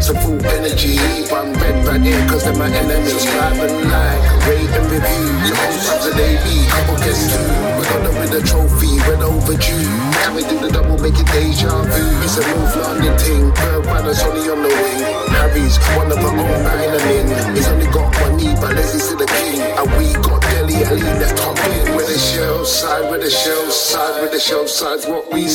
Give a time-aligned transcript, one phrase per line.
[0.00, 0.98] So full energy,
[1.32, 3.24] I'm red right here cause they're my enemies.
[3.26, 5.26] And like, rate and review.
[5.48, 7.42] Sometimes a lady, couple gets two.
[7.76, 9.88] We got them with a trophy, red overdue.
[10.20, 12.04] Can we do the double, make it deja vu?
[12.22, 15.02] It's a North London thing, bird runners only on the wing.
[15.32, 17.56] Harry's one of our own nine and in.
[17.56, 18.15] He's only got
[18.46, 19.60] knee, but Leslie's the king.
[19.60, 21.02] And we got Dele Alli.
[21.94, 25.46] Where the shell side, where the shell side, where the shell side's what we.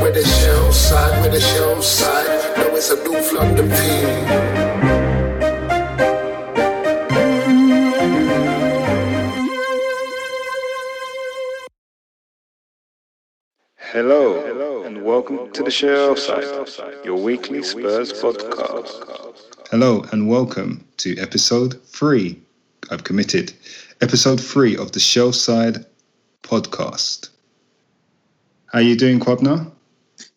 [0.00, 2.56] Where the shell side, where the shell side.
[2.78, 3.68] It's a London.
[13.76, 16.44] Hello, hello, and welcome to the Shell Side,
[17.04, 19.27] your weekly Spurs podcast.
[19.70, 22.40] Hello and welcome to episode three.
[22.90, 23.52] I've committed.
[24.00, 25.84] Episode three of the Shell Side
[26.42, 27.28] podcast.
[28.72, 29.70] How are you doing, Kwab'na?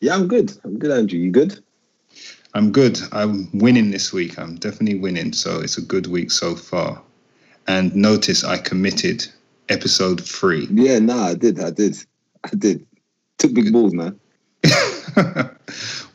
[0.01, 0.51] Yeah, I'm good.
[0.65, 1.17] I'm good, Andrew.
[1.17, 1.63] You good?
[2.55, 2.99] I'm good.
[3.13, 4.37] I'm winning this week.
[4.37, 5.31] I'm definitely winning.
[5.31, 7.01] So it's a good week so far.
[7.69, 9.25] And notice I committed
[9.69, 10.67] episode three.
[10.69, 11.57] Yeah, nah, I did.
[11.61, 11.95] I did.
[12.43, 12.85] I did.
[13.37, 14.19] Took big balls, man.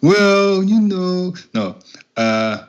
[0.03, 1.79] well, you know, no.
[2.15, 2.66] Uh,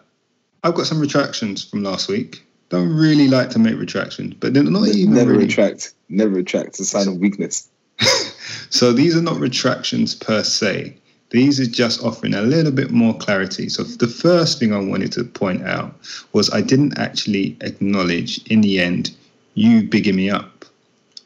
[0.63, 2.43] I've got some retractions from last week.
[2.69, 5.45] Don't really like to make retractions, but they're not even Never really.
[5.45, 5.93] retract.
[6.09, 6.67] Never retract.
[6.69, 7.69] It's a sign of weakness.
[8.69, 10.95] So these are not retractions per se.
[11.31, 13.69] These are just offering a little bit more clarity.
[13.69, 15.93] So the first thing I wanted to point out
[16.33, 19.15] was I didn't actually acknowledge in the end
[19.55, 20.65] you bigging me up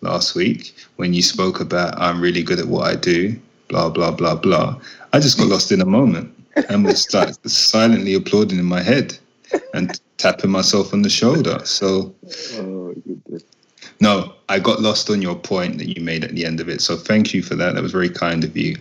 [0.01, 4.11] last week when you spoke about I'm really good at what I do, blah blah
[4.11, 4.79] blah blah.
[5.13, 9.17] I just got lost in a moment and was like silently applauding in my head
[9.73, 11.59] and tapping myself on the shoulder.
[11.65, 12.13] So
[12.53, 12.93] Oh,
[13.99, 16.81] no, I got lost on your point that you made at the end of it.
[16.81, 17.75] So thank you for that.
[17.75, 18.77] That was very kind of you.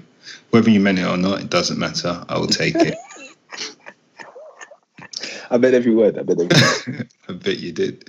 [0.51, 2.25] Whether you meant it or not, it doesn't matter.
[2.29, 2.97] I will take it.
[5.51, 6.19] I bet every word.
[6.19, 7.09] I bet every word.
[7.29, 8.09] I bet you did.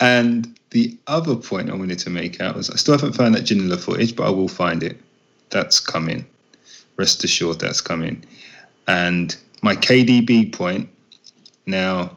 [0.00, 3.44] And the other point I wanted to make out was I still haven't found that
[3.44, 4.98] Ginola footage, but I will find it.
[5.50, 6.26] That's coming.
[6.96, 8.24] Rest assured that's coming.
[8.88, 10.88] And my KDB point
[11.66, 12.16] now,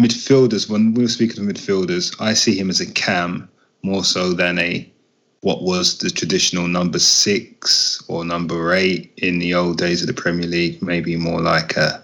[0.00, 3.48] midfielders, when we were speaking of midfielders, I see him as a cam
[3.82, 4.88] more so than a
[5.42, 10.14] what was the traditional number six or number eight in the old days of the
[10.14, 12.02] Premier League, maybe more like a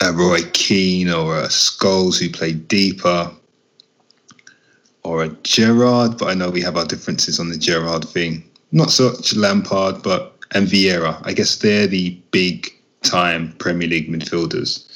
[0.00, 3.30] a Roy Keane or a Scholes who played deeper,
[5.02, 6.18] or a Gerrard.
[6.18, 8.44] But I know we have our differences on the Gerrard thing.
[8.72, 11.20] Not such Lampard, but and Vieira.
[11.24, 14.86] I guess they're the big time Premier League midfielders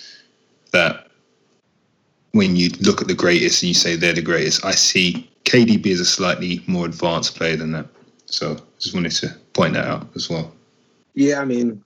[0.73, 1.09] that
[2.33, 5.87] when you look at the greatest and you say they're the greatest, I see KDB
[5.89, 7.87] as a slightly more advanced player than that.
[8.27, 10.53] So just wanted to point that out as well.
[11.15, 11.83] Yeah, I mean,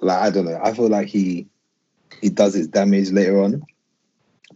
[0.00, 0.60] like I don't know.
[0.62, 1.46] I feel like he
[2.20, 3.62] he does his damage later on,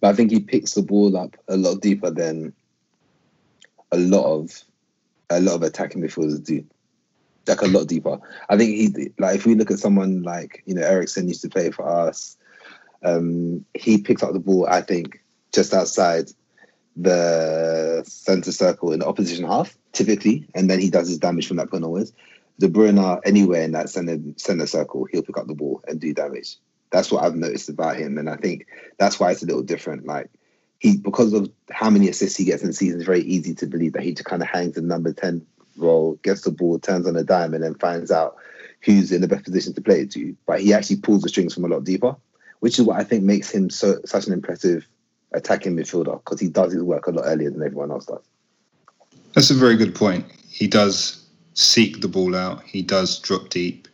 [0.01, 2.53] but I think he picks the ball up a lot deeper than
[3.93, 4.65] a lot of
[5.31, 6.65] a lot of attacking midfielders do.
[7.47, 8.19] Like a lot deeper.
[8.49, 11.49] I think he like if we look at someone like you know Eriksen used to
[11.49, 12.37] play for us.
[13.05, 15.23] Um, he picks up the ball, I think,
[15.53, 16.31] just outside
[16.97, 21.59] the centre circle in the opposition half, typically, and then he does his damage from
[21.59, 22.13] that point onwards.
[22.59, 26.15] De Bruyne, anywhere in that center center circle, he'll pick up the ball and do
[26.15, 26.57] damage.
[26.91, 28.67] That's what I've noticed about him, and I think
[28.99, 30.07] that's why it's a little different.
[30.07, 30.31] Like
[30.79, 33.67] he, because of how many assists he gets in the season, it's very easy to
[33.67, 35.45] believe that he just kind of hangs in number ten
[35.77, 38.37] role, gets the ball, turns on a dime, and then finds out
[38.83, 40.37] who's in the best position to play it to.
[40.47, 42.17] But he actually pulls the strings from a lot deeper,
[42.61, 44.87] which is what I think makes him so such an impressive
[45.33, 48.23] attacking midfielder because he does his work a lot earlier than everyone else does.
[49.35, 50.25] That's a very good point.
[50.49, 52.63] He does seek the ball out.
[52.63, 53.89] He does drop deep,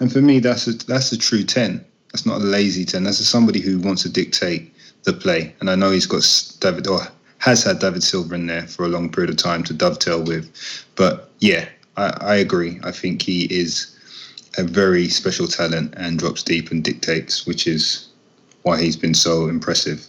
[0.00, 1.84] and for me, that's a that's a true ten.
[2.12, 3.04] That's not a lazy ten.
[3.04, 4.72] That's somebody who wants to dictate
[5.04, 5.54] the play.
[5.60, 6.24] And I know he's got
[6.60, 7.00] David or
[7.38, 10.50] has had David Silva in there for a long period of time to dovetail with.
[10.94, 12.80] But yeah, I, I agree.
[12.82, 13.92] I think he is
[14.58, 18.08] a very special talent and drops deep and dictates, which is
[18.62, 20.06] why he's been so impressive.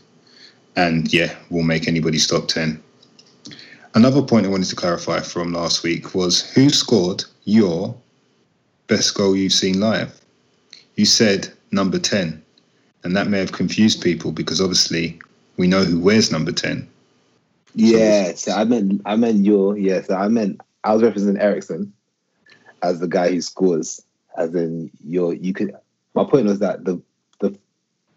[0.75, 2.81] And yeah, will make anybody's top ten.
[3.95, 7.95] Another point I wanted to clarify from last week was who scored your
[8.87, 10.21] best goal you've seen live?
[10.95, 12.41] You said number 10,
[13.03, 15.19] and that may have confused people because obviously
[15.57, 16.87] we know who wears number 10.
[17.79, 21.93] Yeah, so I meant I meant your yeah, so I meant I was representing Eriksen
[22.81, 24.01] as the guy who scores,
[24.35, 25.75] as in your you could
[26.15, 26.99] my point was that the
[27.39, 27.55] the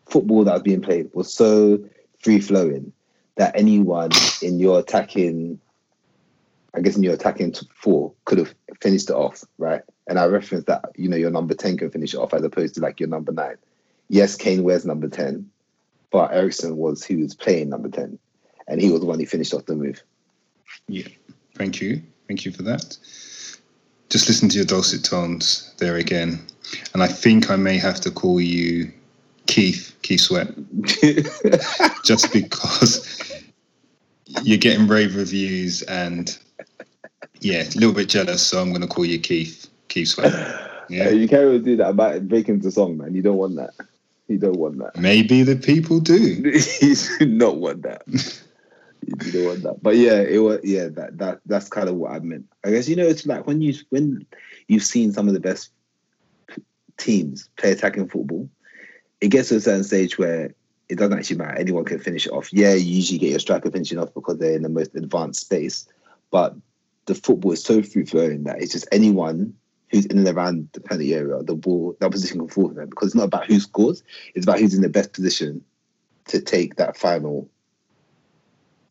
[0.07, 1.79] football that was being played was so
[2.21, 2.91] free flowing
[3.37, 4.09] that anyone
[4.41, 5.61] in your attacking
[6.73, 9.83] I guess in your attacking four could have finished it off, right?
[10.07, 12.77] And I referenced that you know your number ten can finish it off as opposed
[12.77, 13.57] to like your number nine.
[14.09, 15.51] Yes, Kane wears number ten,
[16.11, 18.19] but Eriksen was who was playing number ten,
[18.71, 20.03] and he was the one who finished off the move.
[20.89, 21.09] Yeah,
[21.57, 22.97] thank you, thank you for that.
[24.09, 26.41] Just listen to your dulcet tones there again,
[26.95, 28.91] and I think I may have to call you
[29.47, 30.49] Keith Keith Sweat,
[32.05, 33.43] just because
[34.43, 36.39] you're getting rave reviews and
[37.41, 38.43] yeah, a little bit jealous.
[38.47, 40.33] So I'm going to call you Keith Keith Sweat.
[40.91, 41.11] Yeah.
[41.11, 41.87] You can't really do that.
[41.87, 43.15] I breaking break into song, man.
[43.15, 43.75] You don't want that.
[44.27, 44.97] You don't want that.
[44.97, 46.17] maybe the people do.
[46.81, 48.03] you do not want that.
[49.07, 49.83] You do not want that.
[49.83, 52.47] But yeah, it was yeah, that that that's kind of what I meant.
[52.65, 54.27] I guess you know it's like when you when
[54.69, 55.73] you've seen some of the best
[56.97, 58.49] teams play attacking football,
[59.21, 60.55] it gets to a certain stage where
[60.89, 61.59] it doesn't actually matter.
[61.59, 62.53] Anyone can finish it off.
[62.53, 65.87] Yeah, you usually get your striker finishing off because they're in the most advanced space.
[66.31, 66.57] But
[67.07, 69.55] the football is so free flowing that it's just anyone
[69.91, 72.89] who's in and around the penalty area, the ball, that position can fall for them.
[72.89, 74.03] Because it's not about who scores,
[74.35, 75.65] it's about who's in the best position
[76.27, 77.49] to take that final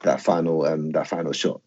[0.02, 1.62] that final um that final shot.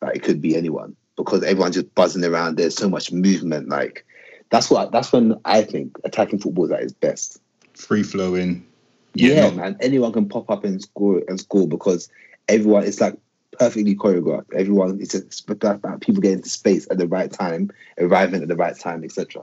[0.00, 0.96] Like it could be anyone.
[1.16, 2.56] Because everyone's just buzzing around.
[2.56, 3.68] There's so much movement.
[3.68, 4.04] Like
[4.50, 7.40] that's what that's when I think attacking football is at its best.
[7.74, 8.66] Free flowing.
[9.14, 9.76] Yeah, not- man.
[9.80, 12.08] Anyone can pop up and score and score because
[12.48, 13.16] everyone it's like
[13.58, 14.52] perfectly choreographed.
[14.54, 18.56] Everyone it's just about people getting to space at the right time, arriving at the
[18.56, 19.42] right time, etc.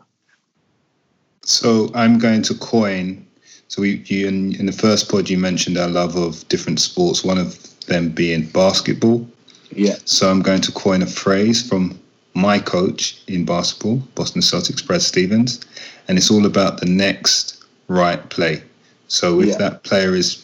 [1.41, 3.25] So I'm going to coin.
[3.67, 7.23] So we, you in, in the first pod you mentioned our love of different sports.
[7.23, 9.27] One of them being basketball.
[9.71, 9.95] Yeah.
[10.05, 11.99] So I'm going to coin a phrase from
[12.33, 15.61] my coach in basketball, Boston Celtics, Brad Stevens,
[16.07, 18.63] and it's all about the next right play.
[19.07, 19.57] So if Yeah.
[19.57, 20.43] that player is,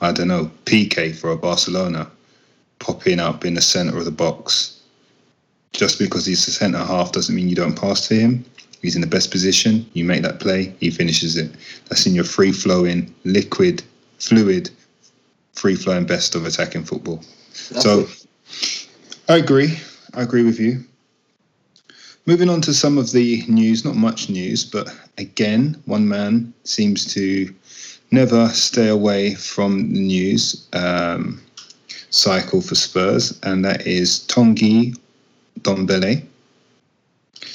[0.00, 2.08] I don't know, Piqué for a Barcelona,
[2.78, 4.74] popping up in the center of the box,
[5.72, 8.44] just because he's the center half doesn't mean you don't pass to him.
[8.82, 9.86] He's in the best position.
[9.92, 11.50] You make that play, he finishes it.
[11.88, 13.82] That's in your free flowing, liquid,
[14.18, 14.70] fluid,
[15.58, 17.20] free flowing best of attacking football.
[17.70, 18.26] That's so it.
[19.28, 19.78] I agree.
[20.14, 20.84] I agree with you.
[22.26, 27.12] Moving on to some of the news, not much news, but again, one man seems
[27.14, 27.52] to
[28.10, 31.40] never stay away from the news um,
[32.10, 34.96] cycle for Spurs, and that is Tanguy
[35.60, 36.22] Dombele.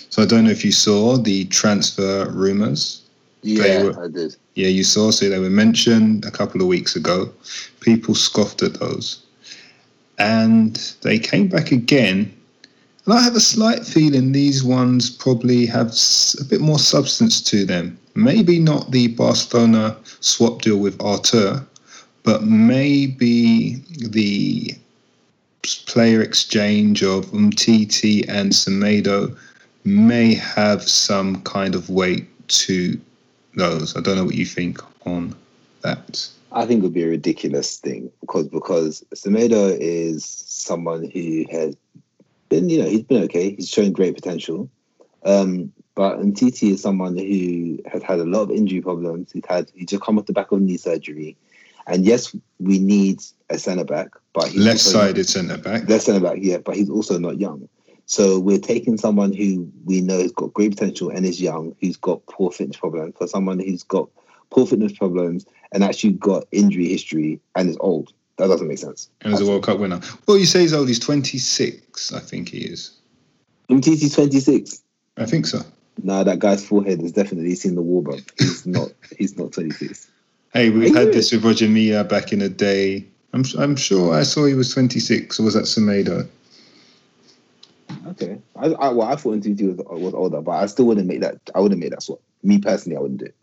[0.09, 3.01] So I don't know if you saw the transfer rumours.
[3.43, 4.35] yeah, were- I did.
[4.55, 5.11] Yeah, you saw.
[5.11, 7.31] So they were mentioned a couple of weeks ago.
[7.79, 9.23] People scoffed at those.
[10.19, 12.31] And they came back again.
[13.05, 15.93] And I have a slight feeling these ones probably have
[16.39, 17.97] a bit more substance to them.
[18.15, 21.65] Maybe not the Barcelona swap deal with Arthur,
[22.21, 24.75] but maybe the
[25.87, 29.35] player exchange of Umtiti and Semedo
[29.83, 32.99] may have some kind of weight to
[33.55, 33.95] those.
[33.95, 35.35] I don't know what you think on
[35.81, 36.29] that.
[36.51, 41.75] I think it would be a ridiculous thing because because Semedo is someone who has
[42.49, 43.55] been, you know, he's been okay.
[43.55, 44.69] He's shown great potential.
[45.25, 49.31] Um, but Umtiti is someone who has had a lot of injury problems.
[49.31, 51.37] He's had he just come off the back of knee surgery,
[51.87, 55.87] and yes, we need a centre back, but he's left-sided centre back.
[55.87, 57.67] left centre back, yeah, but he's also not young.
[58.13, 61.97] So we're taking someone who we know has got great potential and is young, who's
[61.97, 64.07] got poor fitness problems, for someone who's got
[64.51, 68.13] poor fitness problems and actually got injury history and is old.
[68.37, 69.09] That doesn't make sense.
[69.21, 69.99] And was a World Cup winner.
[70.27, 70.89] Well, you say he's old.
[70.89, 72.91] He's 26, I think he is.
[73.71, 74.83] Umtiti's 26.
[75.17, 75.61] I think so.
[76.03, 78.17] No, that guy's forehead has definitely seen the war, bro.
[78.37, 78.89] He's not.
[79.17, 80.07] he's not 26.
[80.53, 83.07] Hey, we've had this with Roger Milla back in the day.
[83.33, 86.29] I'm, I'm sure I saw he was 26, or was that Semedo?
[88.09, 88.39] Okay.
[88.55, 91.39] I, I well, I thought Umtiti was, was older, but I still wouldn't make that.
[91.55, 92.19] I wouldn't make that swap.
[92.43, 93.35] Me personally, I wouldn't do it.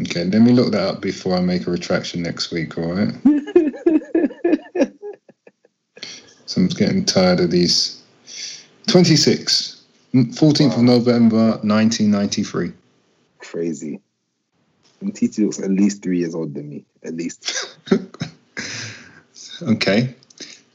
[0.00, 3.14] Okay, let me look that up before I make a retraction next week, all right?
[6.46, 8.00] so I'm getting tired of these.
[8.88, 9.82] 26,
[10.14, 12.72] 14th of November, 1993.
[13.38, 14.00] Crazy.
[15.02, 16.84] Umtiti looks at least three years older than me.
[17.04, 17.78] At least.
[19.62, 20.14] Okay,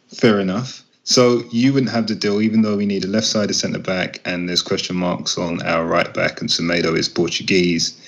[0.08, 0.84] fair enough.
[1.10, 4.48] So you wouldn't have the deal, even though we need a left-sided centre back, and
[4.48, 8.00] there's question marks on our right back, and Semedo is Portuguese,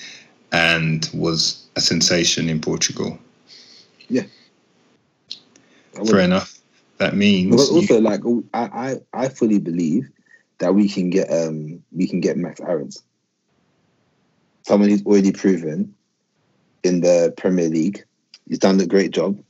[0.52, 3.18] and was a sensation in Portugal.
[4.08, 4.22] Yeah.
[6.06, 6.60] Fair enough.
[6.98, 8.20] That means But you- also, like,
[8.54, 10.08] I, I, I fully believe
[10.58, 13.02] that we can get um we can get Max Aarons.
[14.62, 15.92] Someone who's already proven
[16.84, 18.04] in the Premier League.
[18.48, 19.42] He's done a great job,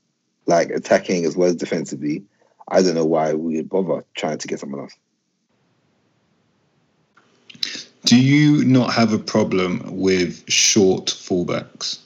[0.47, 2.25] like attacking as well as defensively.
[2.69, 4.97] I don't know why we would bother trying to get someone else.
[8.05, 12.01] Do you not have a problem with short fullbacks?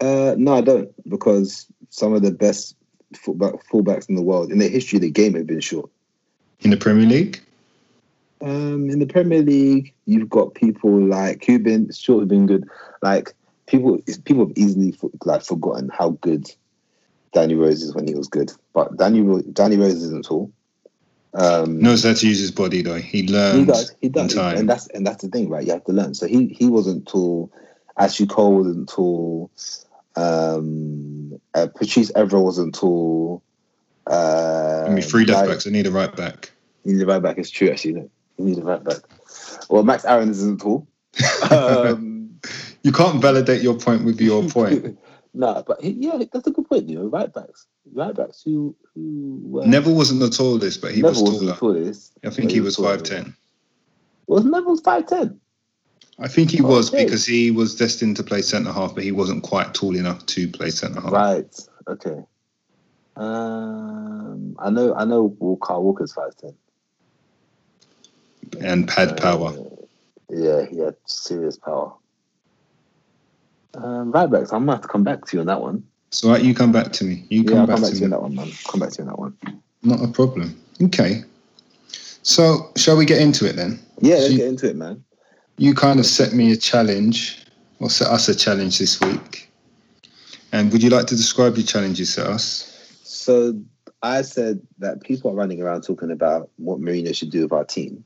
[0.00, 2.76] Uh, no, I don't, because some of the best
[3.16, 5.90] fullback, fullbacks in the world in the history of the game have been short.
[6.60, 7.40] In the Premier League?
[8.40, 11.92] Um, in the Premier League, you've got people like Cuban.
[11.92, 12.68] Short have been good.
[13.02, 13.34] Like
[13.66, 16.50] people, people have easily like forgotten how good
[17.34, 18.52] Danny Rose is when he was good.
[18.72, 20.50] But Danny Danny Rose isn't tall.
[21.34, 22.94] Um, Knows how to use his body though.
[22.94, 23.58] He learns.
[23.58, 23.94] he does.
[24.00, 25.66] He does, and that's and that's the thing, right?
[25.66, 26.14] You have to learn.
[26.14, 27.52] So he he wasn't tall.
[27.98, 29.50] Ashley Cole wasn't tall.
[30.16, 33.42] Um, uh, Patrice Evra wasn't tall.
[34.06, 35.66] Uh, I mean, three left backs.
[35.66, 36.52] I need a right back.
[36.84, 37.38] You need a right back.
[37.38, 37.92] It's true, actually.
[37.92, 38.98] You need a right back.
[39.68, 40.86] Well, Max Aaron isn't tall.
[41.50, 42.38] um,
[42.82, 44.98] You can't validate your point with your point.
[45.36, 46.88] Nah, but he, yeah, that's a good point.
[46.88, 51.02] You know, right backs, right backs who who were Neville wasn't the tallest, but he
[51.02, 51.56] Neville was taller.
[51.56, 52.12] tallest.
[52.24, 53.34] I think he was five ten.
[54.28, 55.40] Was Neville five ten?
[56.20, 57.04] I think he was Okay.
[57.04, 60.46] because he was destined to play centre half, but he wasn't quite tall enough to
[60.48, 61.10] play centre half.
[61.10, 61.60] Right.
[61.88, 62.22] Okay.
[63.16, 64.94] Um, I know.
[64.94, 65.58] I know.
[65.60, 66.54] Kyle Walker's five ten.
[68.60, 69.52] And pad power.
[70.30, 71.92] Yeah, he had serious power.
[73.76, 74.52] Um, right backs.
[74.52, 75.84] I'm gonna have to come back to you on that one.
[76.10, 77.26] So right, you come back to me.
[77.28, 78.50] You come I'll back come back to to you on that one, man.
[78.68, 79.36] Come back to you on that one.
[79.82, 80.60] Not a problem.
[80.82, 81.24] Okay.
[82.22, 83.78] So shall we get into it then?
[84.00, 85.04] Yeah, let's you- get into it, man.
[85.56, 87.44] You kind of set me a challenge,
[87.78, 89.50] or set us a challenge this week.
[90.52, 92.98] And would you like to describe your challenge you set us?
[93.02, 93.60] So
[94.02, 97.64] I said that people are running around talking about what Mourinho should do with our
[97.64, 98.04] team,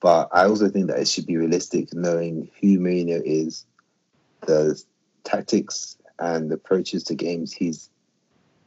[0.00, 3.64] but I also think that it should be realistic, knowing who Mourinho is,
[4.46, 4.80] the
[5.24, 7.90] tactics and approaches to games he's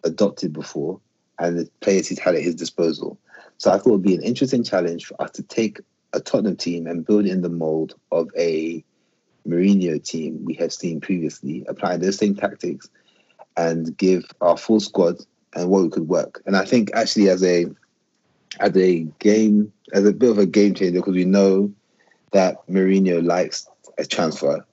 [0.03, 0.99] adopted before,
[1.39, 3.17] and the players he's had at his disposal.
[3.57, 5.79] So I thought it would be an interesting challenge for us to take
[6.13, 8.83] a Tottenham team and build in the mold of a
[9.47, 12.89] Mourinho team we have seen previously, applying those same tactics
[13.57, 15.17] and give our full squad
[15.55, 16.41] and what we could work.
[16.45, 17.65] And I think actually as a
[18.59, 21.71] as a game as a bit of a game changer because we know
[22.31, 23.67] that Mourinho likes
[23.97, 24.65] a transfer.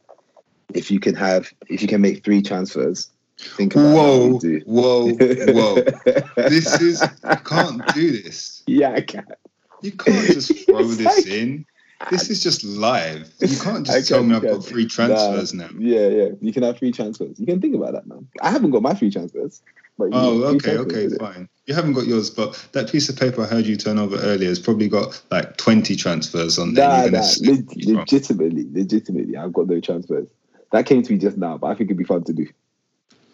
[0.74, 4.60] If you can have if you can make three transfers, think about Whoa, what you
[4.60, 4.64] do.
[4.66, 5.82] whoa, whoa.
[6.48, 8.62] This is you can't do this.
[8.66, 9.26] yeah, I can't.
[9.82, 11.64] You can't just throw this like- in.
[12.12, 13.28] This is just live.
[13.40, 15.68] You can't I just tell can, me I I've got three transfers now.
[15.76, 16.28] Yeah, yeah.
[16.40, 17.40] You can have three transfers.
[17.40, 18.28] You can think about that, man.
[18.40, 19.60] I haven't got my three transfers.
[19.98, 21.48] But Oh, okay, okay, fine.
[21.66, 24.48] You haven't got yours, but that piece of paper I heard you turn over earlier
[24.48, 26.88] has probably got like 20 transfers on there.
[26.88, 30.28] Nah, nah, leg- legitimately, legitimately, I've got no transfers.
[30.72, 32.46] That came to me just now, but I think it'd be fun to do.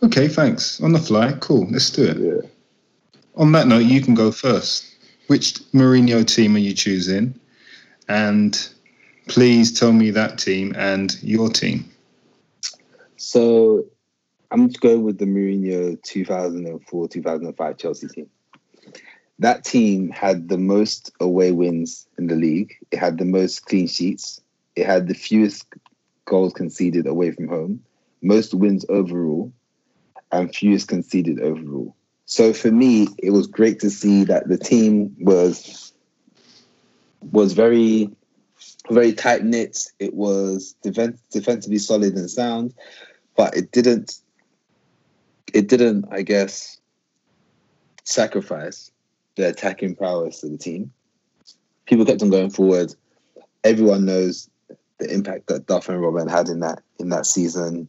[0.02, 0.80] Okay, thanks.
[0.80, 1.66] On the fly, cool.
[1.70, 2.16] Let's do it.
[2.18, 2.48] Yeah.
[3.36, 4.94] On that note, you can go first.
[5.26, 7.38] Which Mourinho team are you choosing?
[8.08, 8.68] And
[9.26, 11.90] please tell me that team and your team.
[13.16, 13.86] So
[14.50, 18.30] I'm just going with the Mourinho 2004 2005 Chelsea team.
[19.40, 22.74] That team had the most away wins in the league.
[22.92, 24.40] It had the most clean sheets.
[24.76, 25.66] It had the fewest
[26.24, 27.84] goals conceded away from home,
[28.22, 29.52] most wins overall,
[30.32, 31.94] and fewest conceded overall.
[32.26, 35.92] So for me, it was great to see that the team was
[37.20, 38.10] was very
[38.90, 39.78] very tight knit.
[39.98, 42.74] It was defen- defensively solid and sound,
[43.36, 44.20] but it didn't.
[45.52, 46.80] It didn't, I guess,
[48.04, 48.90] sacrifice
[49.36, 50.92] the attacking prowess of the team.
[51.86, 52.94] People kept on going forward.
[53.62, 54.48] Everyone knows
[55.04, 57.88] the impact that Duff and Robben had in that in that season,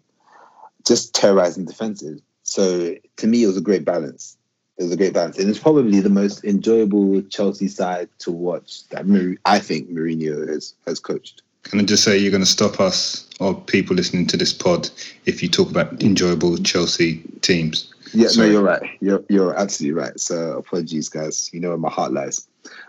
[0.85, 2.21] just terrorizing defenses.
[2.43, 4.37] So to me, it was a great balance.
[4.77, 8.87] It was a great balance, and it's probably the most enjoyable Chelsea side to watch
[8.89, 11.41] that Mou- I think Mourinho has has coached.
[11.63, 14.89] Can I just say you're going to stop us or people listening to this pod
[15.25, 17.91] if you talk about enjoyable Chelsea teams?
[18.13, 18.47] Yeah, Sorry.
[18.47, 18.83] no, you're right.
[18.99, 20.19] You're you're absolutely right.
[20.19, 21.49] So apologies, guys.
[21.53, 22.47] You know where my heart lies.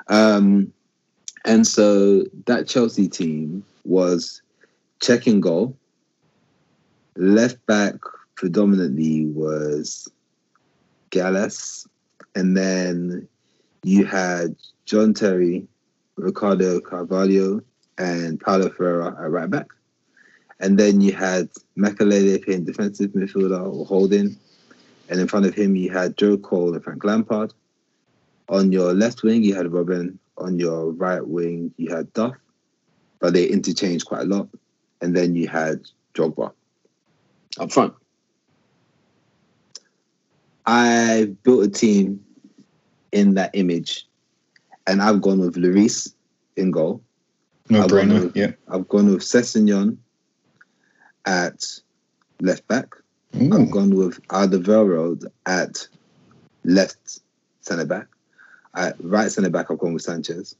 [0.08, 0.72] Um,
[1.44, 4.42] and so that Chelsea team was
[5.00, 5.76] Čech in goal.
[7.16, 7.94] Left back
[8.34, 10.08] predominantly was
[11.10, 11.86] Gallas,
[12.34, 13.26] and then
[13.82, 15.66] you had John Terry,
[16.16, 17.62] Ricardo Carvalho,
[17.98, 19.68] and Paulo Ferreira at right back.
[20.60, 24.36] And then you had Makelele playing defensive midfielder or holding.
[25.08, 27.52] And in front of him, you had Joe Cole and Frank Lampard.
[28.48, 30.18] On your left wing, you had Robben.
[30.38, 32.36] On your right wing, you had Duff,
[33.18, 34.48] but they interchanged quite a lot.
[35.00, 35.82] And then you had
[36.14, 36.52] Drogba
[37.58, 37.94] up front.
[40.66, 42.24] I built a team
[43.12, 44.06] in that image,
[44.86, 46.12] and I've gone with Lloris
[46.56, 47.02] in goal.
[47.68, 48.24] No I've brainer.
[48.24, 48.52] with- Yeah.
[48.68, 49.96] I've gone with Sessegnon
[51.24, 51.64] at
[52.40, 52.94] left back.
[53.34, 55.86] I've gone with Alderweireld at
[56.64, 57.20] left
[57.60, 58.06] centre back.
[58.74, 60.56] At right centre back, I've gone with Sanchez.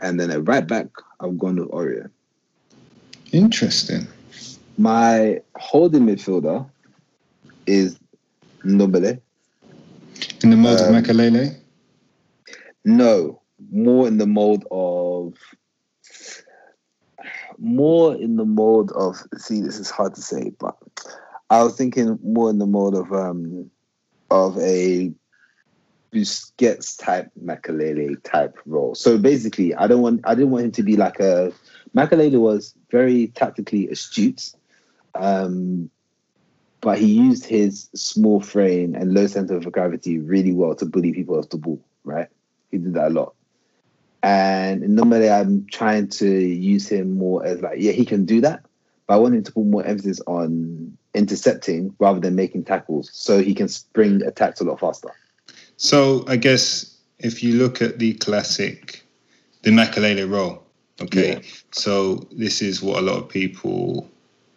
[0.00, 0.86] And then at right back,
[1.20, 2.10] I've gone with Aurier.
[3.32, 4.06] Interesting.
[4.78, 6.68] My holding midfielder
[7.66, 7.98] is
[8.64, 9.20] Ndombele.
[10.42, 11.56] In the mold Um, of Makelele.
[12.84, 13.40] No,
[13.72, 15.34] more in the mold of
[17.58, 20.76] more in the mold of see this is hard to say, but
[21.50, 23.70] I was thinking more in the mold of um
[24.30, 25.12] of a
[26.12, 28.94] Busquets type Makelele type role.
[28.94, 31.52] So basically I don't want I didn't want him to be like a
[31.94, 34.52] Makelele was very tactically astute.
[35.14, 35.90] Um
[36.80, 41.12] but he used his small frame and low center of gravity really well to bully
[41.12, 42.28] people off the ball, right?
[42.70, 43.34] He did that a lot.
[44.22, 48.64] And normally I'm trying to use him more as like, yeah, he can do that.
[49.06, 53.42] But I want him to put more emphasis on intercepting rather than making tackles so
[53.42, 55.10] he can spring attacks a lot faster.
[55.76, 59.02] So I guess if you look at the classic,
[59.62, 60.62] the Makelele role,
[61.00, 61.32] okay.
[61.34, 61.38] Yeah.
[61.72, 64.08] So this is what a lot of people,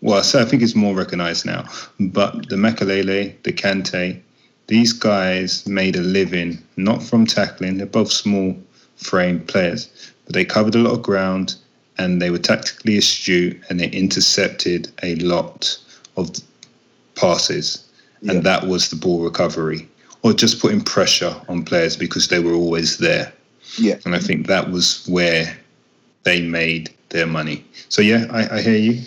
[0.02, 1.66] well, so I think it's more recognized now.
[2.00, 4.22] But the Makelele, the Kante,
[4.68, 7.78] these guys made a living not from tackling.
[7.78, 8.56] They're both small
[8.98, 9.90] frame players,
[10.26, 11.56] but they covered a lot of ground
[11.98, 15.78] and they were tactically astute and they intercepted a lot
[16.18, 16.30] of
[17.16, 17.84] passes
[18.22, 18.34] Yeah.
[18.34, 19.88] and that was the ball recovery
[20.22, 23.32] or just putting pressure on players because they were always there.
[23.78, 23.98] Yeah.
[24.04, 25.56] and i think that was where
[26.24, 27.64] they made their money.
[27.90, 29.02] So yeah i, I hear you.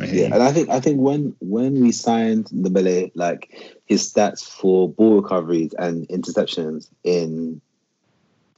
[0.00, 3.50] I hear Yeah, and I think I think when when we signed Ndombele, like
[3.86, 7.60] his stats for ball recoveries and interceptions in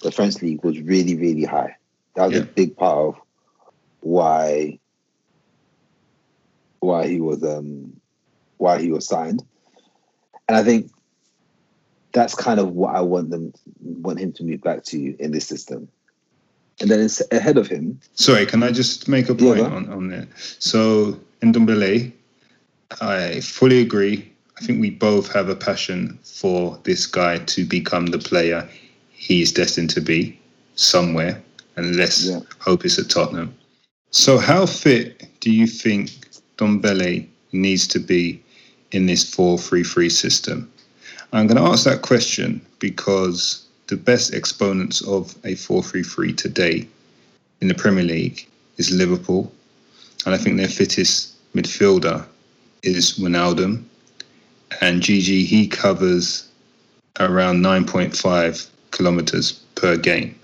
[0.03, 1.77] the French league was really really high.
[2.15, 3.21] That was a big part of
[4.01, 4.79] why
[6.81, 8.01] why he was um
[8.59, 9.43] why he was signed,
[10.49, 10.91] and I think
[12.13, 13.53] that's kind of what I want them
[14.03, 15.89] want him to move back to in this system.
[16.81, 18.01] And then it's ahead of him.
[18.15, 19.65] Sorry, can I just make a point go.
[19.67, 20.29] on, on that?
[20.59, 22.11] So, in Ndombele,
[23.03, 24.31] I fully agree.
[24.59, 28.69] I think we both have a passion for this guy to become the player
[29.13, 30.39] he is destined to be
[30.75, 31.43] somewhere,
[31.77, 32.41] and let's Yeah.
[32.59, 33.55] hope it's at Tottenham.
[34.11, 36.11] So, how fit do you think
[36.57, 38.43] Dombele needs to be
[38.93, 40.71] in this 4 3 3 system?
[41.33, 46.33] I'm going to ask that question because the best exponents of a 4 3 3
[46.33, 46.89] today
[47.61, 49.53] in the Premier League is Liverpool.
[50.27, 52.27] And I think their fittest midfielder
[52.83, 53.85] is Wijnaldum.
[54.81, 56.49] And Gini, he covers
[57.21, 60.35] around 9.5 kilometers per game.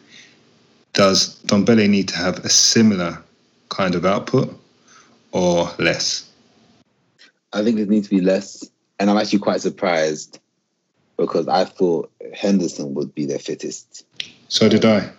[0.93, 3.23] Does Dombele need to have a similar
[3.71, 4.57] kind of output
[5.33, 6.31] or less?
[7.53, 8.69] I think it needs to be less.
[8.99, 10.41] And I'm actually quite surprised
[11.17, 14.05] because I thought Henderson would be their fittest.
[14.49, 15.11] So did I.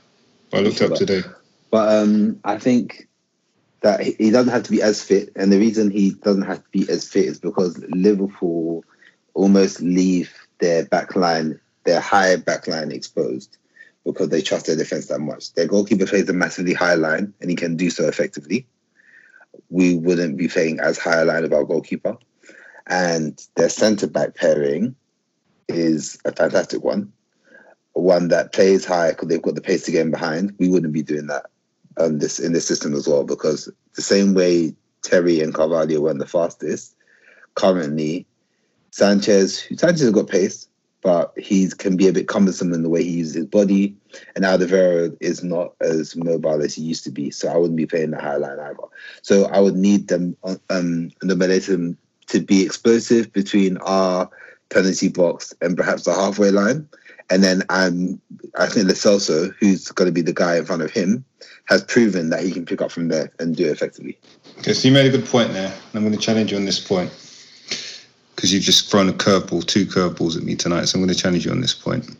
[0.54, 1.22] I looked up today.
[1.70, 3.08] But um, I think
[3.82, 5.32] that he doesn't have to be as fit.
[5.36, 8.84] And the reason he doesn't have to be as fit is because Liverpool
[9.34, 13.58] almost leave their back line, their high back line exposed
[14.06, 15.54] because they trust their defense that much.
[15.54, 18.66] Their goalkeeper plays a massively high line and he can do so effectively.
[19.70, 22.18] We wouldn't be playing as high a line of our goalkeeper.
[22.88, 24.96] And their centre back pairing
[25.68, 27.12] is a fantastic one.
[27.94, 30.56] One that plays high because they've got the pace to get in behind.
[30.60, 31.48] We wouldn't be doing that
[31.98, 36.14] um, this in this system as well because the same way Terry and Carvalho were
[36.14, 36.96] the fastest,
[37.56, 38.26] currently
[38.92, 40.68] Sanchez Sanchez has got pace,
[41.02, 43.96] but he can be a bit cumbersome in the way he uses his body,
[44.36, 47.32] and Alderweireld is not as mobile as he used to be.
[47.32, 48.78] So I wouldn't be playing the high line either.
[49.22, 54.30] So I would need them um the momentum to be explosive between our
[54.70, 56.88] penalty box and perhaps the halfway line.
[57.30, 58.22] And then I'm,
[58.58, 61.26] I think Lo Celso, who's going to be the guy in front of him,
[61.66, 64.18] has proven that he can pick up from there and do it effectively.
[64.60, 65.74] Okay, so you made a good point there.
[65.94, 67.12] I'm going to challenge you on this point
[68.36, 70.86] because you've just thrown a curveball, two curveballs at me tonight.
[70.86, 72.16] So I'm going to challenge you on this point.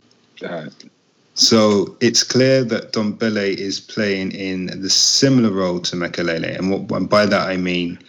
[1.36, 6.58] So it's clear that Don Dombele is playing in the similar role to Makelele.
[6.58, 8.00] And, what, and by that I mean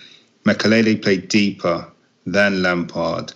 [0.44, 1.86] Makelele played deeper
[2.26, 3.34] than Lampard,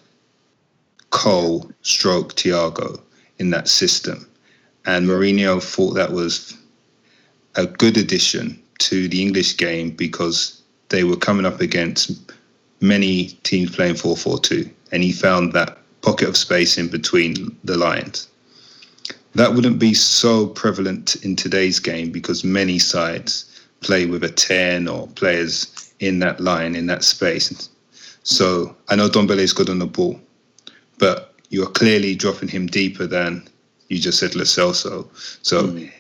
[1.13, 3.01] Cole, stroke, Tiago
[3.39, 4.27] in that system.
[4.85, 6.57] And Mourinho thought that was
[7.55, 12.33] a good addition to the English game because they were coming up against
[12.81, 14.69] many teams playing 4 4 2.
[14.91, 18.29] And he found that pocket of space in between the lines.
[19.35, 23.47] that wouldn't be so prevalent in today's game because many sides
[23.81, 27.71] play with a 10 or players in that line, in that space.
[28.25, 30.21] So I know Dombele is good on the ball,
[31.03, 33.43] but you're clearly dropping him deeper than
[33.89, 35.09] you just said Lo Celso.
[35.45, 35.91] So mm.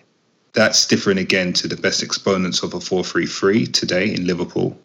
[0.52, 4.78] that's different again to the best exponents of a 4 3 3 today in Liverpool.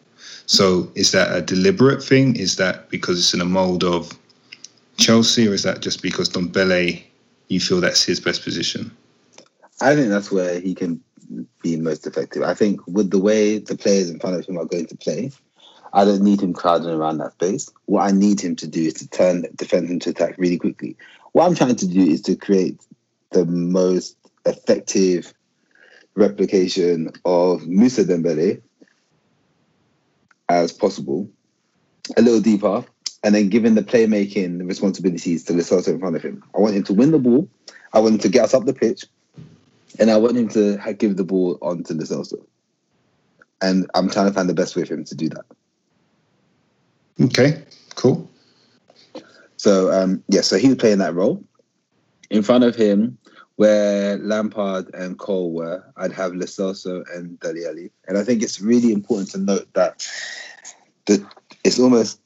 [0.46, 2.34] So is that a deliberate thing?
[2.34, 4.18] Is that because it's in a mold of
[4.96, 7.00] Chelsea, or is that just because Don Dombele,
[7.46, 8.90] you feel that's his best position?
[9.80, 11.00] I think that's where he can
[11.62, 12.42] be most effective.
[12.42, 15.30] I think with the way the players in front of him are going to play,
[15.92, 17.70] I don't need him crowding around that space.
[17.86, 20.96] What I need him to do is to turn defend into attack really quickly.
[21.32, 22.80] What I'm trying to do is to create
[23.30, 25.32] the most effective
[26.14, 28.60] replication of Mousa Dembele
[30.48, 31.28] as possible,
[32.16, 32.84] a little deeper,
[33.22, 36.42] and then giving the playmaking responsibilities to Celso in front of him.
[36.54, 37.48] I want him to win the ball.
[37.92, 39.04] I want him to get us up the pitch,
[39.98, 42.44] and I want him to give the ball on to Celso.
[43.60, 45.44] And I'm trying to find the best way for him to do that.
[47.20, 47.62] Okay,
[47.94, 48.30] cool.
[49.56, 51.42] So um, yeah, so he was playing that role.
[52.30, 53.18] In front of him,
[53.56, 57.90] where Lampard and Cole were, I'd have Celso and Dele Alli.
[58.06, 60.06] And I think it's really important to note that
[61.06, 61.26] the
[61.64, 62.20] it's almost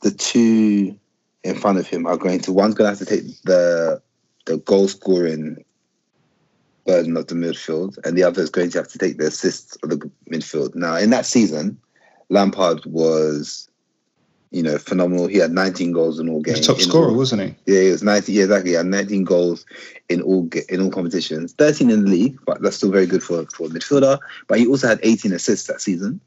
[0.00, 0.98] the two
[1.44, 4.00] in front of him are going to one's going to have to take the
[4.46, 5.62] the goal scoring
[6.86, 9.76] burden of the midfield, and the other is going to have to take the assists
[9.82, 10.74] of the midfield.
[10.74, 11.78] Now, in that season,
[12.30, 13.68] Lampard was,
[14.50, 15.28] you know, phenomenal.
[15.28, 16.66] He had 19 goals in all games.
[16.66, 17.72] top scorer, all, wasn't he?
[17.72, 18.34] Yeah, he was 19.
[18.34, 18.70] Yeah, exactly.
[18.70, 19.64] He had 19 goals
[20.08, 21.52] in all in all competitions.
[21.52, 24.18] 13 in the league, but that's still very good for for a midfielder.
[24.48, 26.20] But he also had 18 assists that season.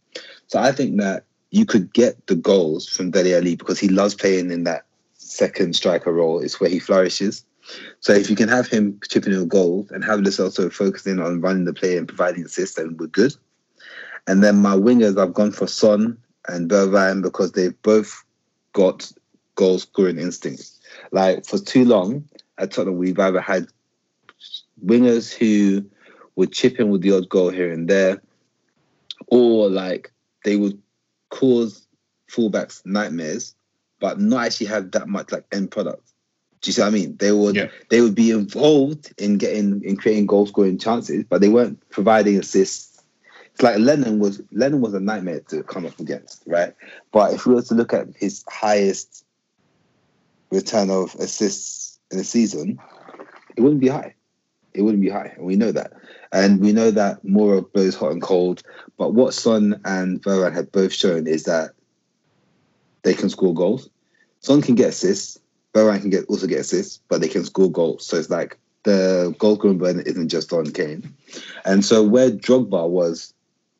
[0.47, 4.15] So I think that you could get the goals from Dele Alli because he loves
[4.15, 6.39] playing in that second striker role.
[6.39, 7.45] It's where he flourishes.
[7.99, 11.41] So if you can have him chipping in goals and have this also focusing on
[11.41, 13.33] running the play and providing assists, then we're good.
[14.27, 18.23] And then my wingers, I've gone for Son and Bergwijn because they've both
[18.73, 19.11] got
[19.55, 20.79] goal scoring instincts.
[21.11, 22.27] Like for too long
[22.57, 23.67] at Tottenham, we've either had
[24.83, 25.85] wingers who
[26.35, 28.21] would chip in with the odd goal here and there,
[29.27, 30.11] or like
[30.43, 30.81] they would
[31.29, 31.87] cause
[32.29, 33.55] fullbacks nightmares,
[33.99, 36.03] but not actually have that much like end product.
[36.61, 37.17] Do you see what I mean?
[37.17, 37.67] They would yeah.
[37.89, 42.39] they would be involved in getting in creating goal scoring chances, but they weren't providing
[42.39, 42.92] assists.
[43.53, 46.73] It's like Lennon was Lennon was a nightmare to come up against, right?
[47.11, 49.25] But if we were to look at his highest
[50.49, 52.79] return of assists in a season,
[53.55, 54.15] it wouldn't be high.
[54.73, 55.93] It wouldn't be high, and we know that.
[56.31, 58.63] And we know that Moura blows hot and cold.
[58.97, 61.73] But what Son and Varane have both shown is that
[63.03, 63.89] they can score goals.
[64.39, 65.39] Son can get assists.
[65.75, 68.07] Varane can get also get assists, but they can score goals.
[68.07, 71.13] So it's like the goal scoring burden isn't just on Kane.
[71.65, 73.33] And so where Drogba was,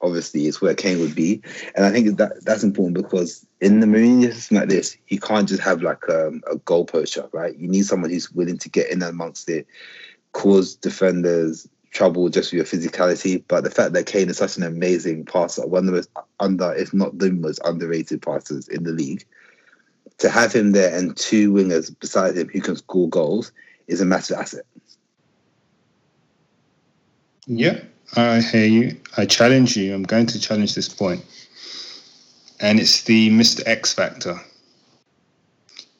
[0.03, 1.41] obviously, is where Kane would be.
[1.75, 5.47] And I think that that's important because in the Mourinho system like this, you can't
[5.47, 7.57] just have like um, a goal poacher, right?
[7.57, 9.65] You need someone who's willing to get in amongst it,
[10.33, 13.43] cause defenders trouble just with your physicality.
[13.47, 16.73] But the fact that Kane is such an amazing passer, one of the most under,
[16.73, 19.25] if not the most underrated passers in the league,
[20.17, 23.51] to have him there and two wingers beside him who can score goals
[23.87, 24.65] is a massive asset.
[27.45, 27.79] Yeah,
[28.15, 28.97] I hear you.
[29.17, 29.93] I challenge you.
[29.93, 31.23] I'm going to challenge this point.
[32.59, 33.61] And it's the Mr.
[33.65, 34.35] X factor.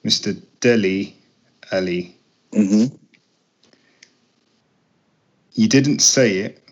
[0.06, 0.42] Mr.
[0.60, 1.16] Dele
[1.72, 2.16] Alli.
[2.52, 2.96] Mm-hmm
[5.54, 6.64] you didn't say it,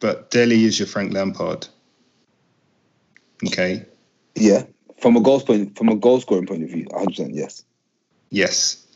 [0.00, 1.66] but Dele is your Frank Lampard.
[3.46, 3.84] Okay.
[4.34, 4.64] Yeah,
[5.00, 7.64] from a goal point, from a goal scoring point of view, 100 percent yes.
[8.30, 8.86] Yes.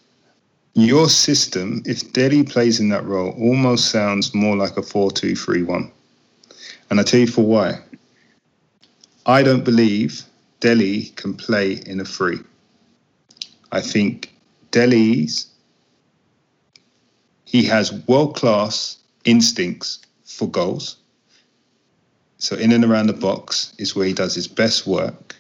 [0.75, 5.37] Your system, if Dele plays in that role, almost sounds more like a 4 2
[5.37, 5.93] 3 1.
[6.91, 7.79] And I tell you for why.
[9.27, 10.23] I don't believe
[10.61, 12.41] Dele can play in a free.
[13.71, 14.33] I think
[14.71, 15.47] Dele's,
[17.45, 20.97] he has world class instincts for goals.
[22.39, 25.37] So in and around the box is where he does his best work,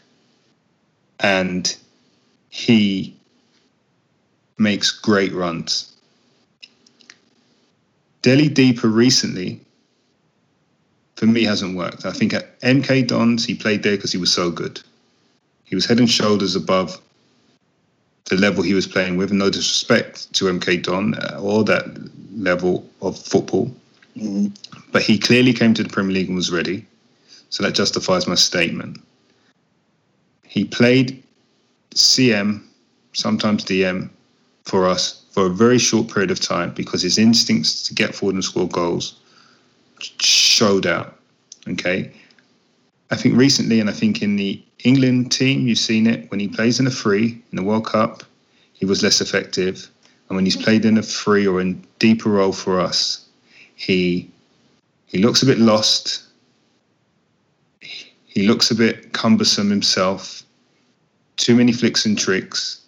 [1.21, 1.75] and
[2.51, 3.17] he
[4.59, 5.93] makes great runs.
[8.23, 9.61] Dele Deeper recently,
[11.17, 12.07] for me, hasn't worked.
[12.07, 14.81] I think at MK Dons, he played there because he was so good.
[15.65, 17.01] He was head and shoulders above
[18.27, 19.33] the level he was playing with.
[19.33, 21.85] No disrespect to MK Don uh, or that
[22.37, 23.75] level of football.
[24.17, 24.49] Mm-hmm.
[24.93, 26.87] But he clearly came to the Premier League and was ready.
[27.51, 28.99] So that justifies my statement.
[30.45, 31.23] He played
[31.95, 32.63] CM,
[33.13, 34.11] sometimes DM,
[34.65, 38.35] for us for a very short period of time because his instincts to get forward
[38.35, 39.19] and score goals
[40.21, 41.19] showed out.
[41.69, 42.13] Okay.
[43.11, 46.49] I think recently, and I think in the England team, you've seen it when he
[46.49, 48.25] plays in a free in the World Cup,
[48.73, 49.89] he was less effective.
[50.29, 53.27] And when he's played in a free or in deeper role for us,
[53.75, 54.31] he
[55.07, 56.25] he looks a bit lost.
[57.81, 60.43] He looks a bit cumbersome himself.
[61.37, 62.82] Too many flicks and tricks,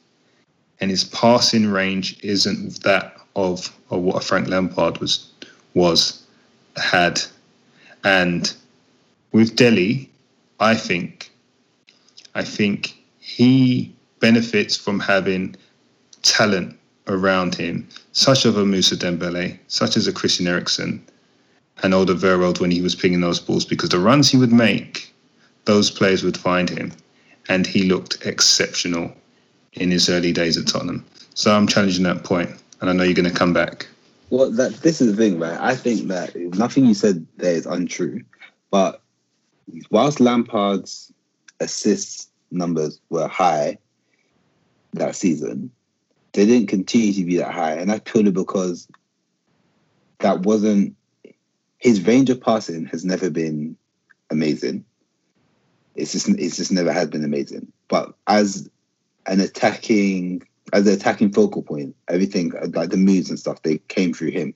[0.80, 5.30] and his passing range isn't that of, of what a Frank Lampard was
[5.74, 6.22] was
[6.76, 7.20] had.
[8.04, 8.52] And
[9.32, 10.08] with Dele,
[10.60, 11.32] I think
[12.34, 15.56] I think he benefits from having
[16.22, 21.02] talent around him, such as a Moussa Dembele, such as a Christian Eriksen,
[21.82, 25.12] and Alderweireld when he was picking those balls, because the runs he would make,
[25.66, 26.92] those players would find him,
[27.48, 29.14] and he looked exceptional
[29.74, 31.04] in his early days at Tottenham.
[31.34, 33.86] So I'm challenging that point, and I know you're going to come back.
[34.30, 35.58] Well, that this is the thing, right?
[35.60, 38.22] I think that nothing you said there is untrue,
[38.70, 39.02] but
[39.90, 41.12] whilst Lampard's
[41.60, 43.78] assist numbers were high
[44.94, 45.70] that season,
[46.32, 48.88] they didn't continue to be that high, and that's purely because
[50.20, 50.96] that wasn't
[51.78, 53.76] his range of passing has never been
[54.30, 54.84] amazing.
[55.96, 57.70] It's just it's just never has been amazing.
[57.88, 58.68] But as
[59.26, 64.12] an attacking as an attacking focal point, everything like the moves and stuff, they came
[64.12, 64.54] through him.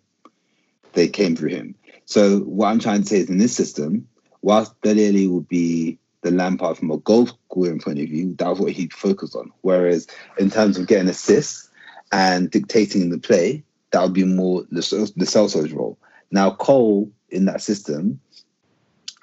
[0.92, 1.74] They came through him.
[2.06, 4.08] So what I'm trying to say is in this system,
[4.42, 8.58] whilst Dele would be the Lampard from a goal scoring point of view, that was
[8.58, 9.52] what he focused on.
[9.60, 10.06] Whereas
[10.38, 11.68] in terms of getting assists
[12.10, 15.98] and dictating the play, that would be more the, the Celso's role.
[16.30, 18.20] Now Cole in that system,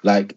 [0.02, 0.36] like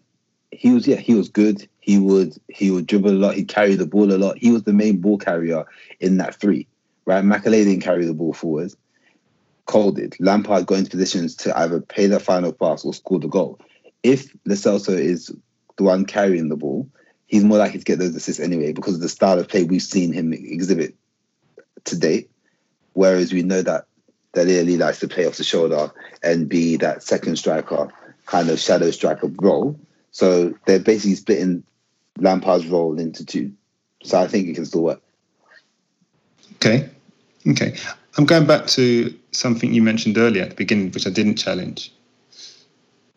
[0.52, 1.68] he was, yeah, he was good.
[1.80, 3.34] He would he would dribble a lot.
[3.34, 4.38] He carried the ball a lot.
[4.38, 5.64] He was the main ball carrier
[6.00, 6.66] in that three.
[7.04, 8.72] Right, Makelele didn't carry the ball forward.
[9.66, 10.16] Cole did.
[10.20, 13.58] Lampard got into positions to either pay the final pass or score the goal.
[14.02, 15.34] If Lo Celso is
[15.76, 16.88] the one carrying the ball,
[17.26, 19.82] he's more likely to get those assists anyway because of the style of play we've
[19.82, 20.94] seen him exhibit
[21.84, 22.30] to date.
[22.92, 23.86] Whereas we know that
[24.32, 25.90] Dele likes to play off the shoulder
[26.22, 27.88] and be that second striker,
[28.26, 29.78] kind of shadow striker role.
[30.10, 31.64] So they're basically splitting
[32.18, 33.52] Lampard's role into two.
[34.02, 35.02] So I think it can still work.
[36.56, 36.88] Okay.
[37.46, 37.76] Okay.
[38.18, 41.92] I'm going back to something you mentioned earlier at the beginning, which I didn't challenge.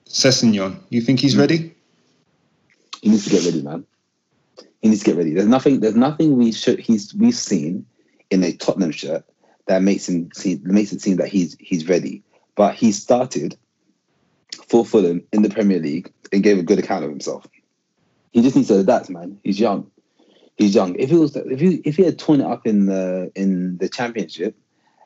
[0.08, 1.40] Sessegnon, you think he's hmm.
[1.40, 1.76] ready?
[3.02, 3.86] He needs to get ready, man.
[4.82, 5.34] He needs to get ready.
[5.34, 5.80] There's nothing.
[5.80, 6.80] There's nothing we should.
[6.80, 7.86] He's we've seen
[8.30, 9.26] in a Tottenham shirt
[9.66, 12.24] that makes him seem makes it seem that he's he's ready.
[12.56, 13.58] But he started
[14.54, 17.46] for Fulham in the Premier League and gave a good account of himself.
[18.32, 19.40] He just needs to adapt, man.
[19.44, 19.92] He's young.
[20.58, 20.96] He's young.
[20.96, 23.90] If he was if he if he had torn it up in the in the
[23.90, 24.56] championship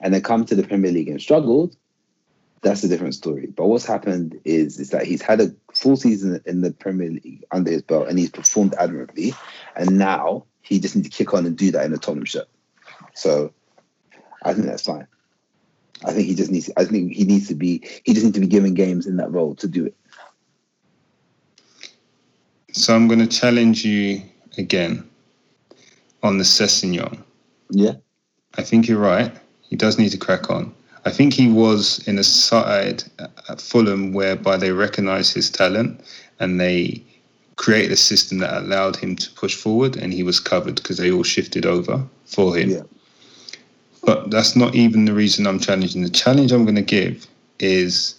[0.01, 1.75] and then come to the Premier League and struggled,
[2.61, 3.47] that's a different story.
[3.47, 7.45] But what's happened is is that he's had a full season in the Premier League
[7.51, 9.33] under his belt and he's performed admirably.
[9.75, 12.47] And now he just needs to kick on and do that in a Tottenham shirt.
[13.13, 13.53] So
[14.43, 15.07] I think that's fine.
[16.05, 16.69] I think he just needs.
[16.77, 17.81] I think he needs to be.
[18.03, 19.95] He just needs to be given games in that role to do it.
[22.71, 24.21] So I'm going to challenge you
[24.57, 25.07] again
[26.21, 27.23] on the Sessegnon.
[27.69, 27.93] Yeah.
[28.55, 29.31] I think you're right.
[29.61, 30.73] He does need to crack on.
[31.05, 33.03] I think he was in a side
[33.49, 36.01] at Fulham whereby they recognised his talent
[36.39, 37.01] and they
[37.55, 41.11] created a system that allowed him to push forward and he was covered because they
[41.11, 42.69] all shifted over for him.
[42.69, 42.81] Yeah.
[44.07, 46.01] But that's not even the reason I'm challenging.
[46.01, 47.27] The challenge I'm going to give
[47.59, 48.15] is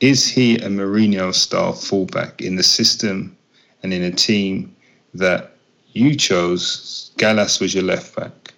[0.00, 3.34] is he a Mourinho style fullback in the system
[3.82, 4.76] and in a team
[5.14, 5.52] that
[5.94, 7.10] you chose?
[7.16, 8.52] Gallas was your left back,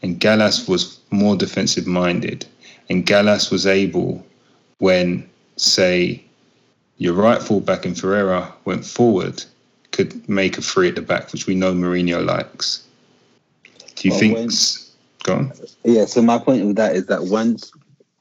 [0.00, 2.46] and Gallas was more defensive minded,
[2.88, 4.24] and Gallas was able
[4.78, 6.24] when, say,
[6.96, 9.44] your right fullback in Ferreira went forward,
[9.90, 12.82] could make a free at the back, which we know Mourinho likes.
[13.96, 14.34] Do you Well, think?
[14.34, 14.48] when-
[15.22, 15.52] Go on.
[15.84, 16.06] Yeah.
[16.06, 17.72] So my point with that is that once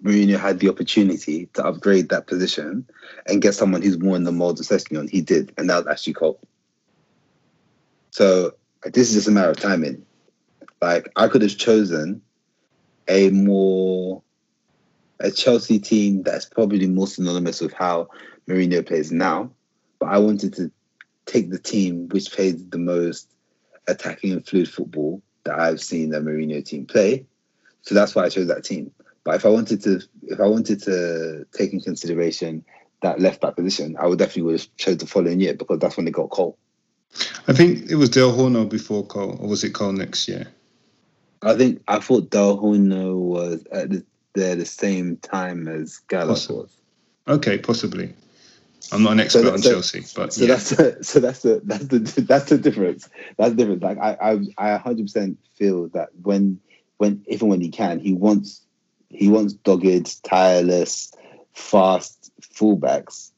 [0.04, 2.88] Mourinho had the opportunity to upgrade that position
[3.28, 5.88] and get someone who's more in the mold of Sessegnon, he did, and that was
[5.88, 6.40] actually Cole.
[8.12, 10.06] So this is just a matter of timing.
[10.82, 12.22] Like I could have chosen
[13.08, 14.24] a more
[15.20, 18.10] a Chelsea team that's probably more synonymous with how
[18.48, 19.52] Mourinho plays now,
[20.00, 20.72] but I wanted to
[21.28, 23.30] take the team which plays the most
[23.88, 27.26] attacking and fluid football that I've seen the Mourinho team play.
[27.82, 28.92] So that's why I chose that team.
[29.24, 32.64] But if I wanted to, if I wanted to take in consideration
[33.02, 35.98] that left back position, I would definitely would have chose the following year because that's
[35.98, 36.58] when they got Cole.
[37.48, 40.48] I think it was Del Horno before Cole, or was it Cole next year?
[41.42, 46.48] I think I thought Del Horno was at the, there the same time as Gallas
[46.50, 46.72] was.
[47.28, 48.14] Okay, possibly.
[48.92, 50.48] I'm not an expert that- on so- Chelsea, but So yeah.
[50.56, 53.10] that's the, so that's the that's the that's the difference.
[53.38, 53.84] That's the difference.
[53.84, 56.60] Like I I I 100 percent feel that when
[56.98, 58.62] when even when he can, he wants
[59.10, 61.14] he wants dogged, tireless,
[61.54, 63.32] fast fullbacks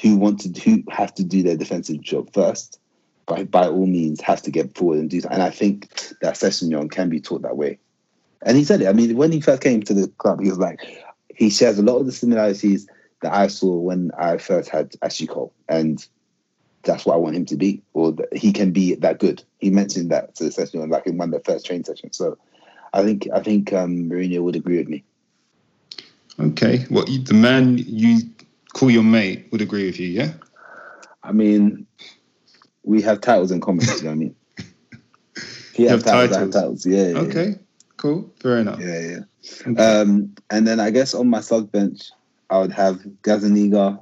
[0.00, 2.78] who want to who have to do their defensive job first.
[3.26, 5.32] By by all means, have to get forward and do that.
[5.32, 5.88] And I think
[6.22, 7.78] that Sessegnon can be taught that way.
[8.44, 8.88] And he said it.
[8.88, 10.80] I mean, when he first came to the club, he was like,
[11.32, 12.88] he shares a lot of the similarities
[13.22, 14.94] that I saw when I first had
[15.28, 16.04] Cole, and
[16.82, 19.42] that's what I want him to be, or that he can be that good.
[19.58, 22.16] He mentioned that to the session, like in one of the first train sessions.
[22.16, 22.36] So,
[22.92, 25.04] I think I think um, Mourinho would agree with me.
[26.38, 26.84] Okay.
[26.88, 28.20] What you, the man you
[28.72, 30.32] call your mate would agree with you, yeah?
[31.22, 31.86] I mean,
[32.82, 33.84] we have titles in common.
[33.84, 34.36] you know what I mean?
[35.74, 36.54] He has have titles, titles.
[36.54, 36.86] titles.
[36.86, 37.54] Yeah, yeah, Okay.
[37.96, 38.30] Cool.
[38.40, 38.78] Fair enough.
[38.78, 39.18] yeah, yeah.
[39.66, 39.82] Okay.
[39.82, 42.10] Um, and then I guess on my sub bench,
[42.52, 43.98] I would have Gazaniga,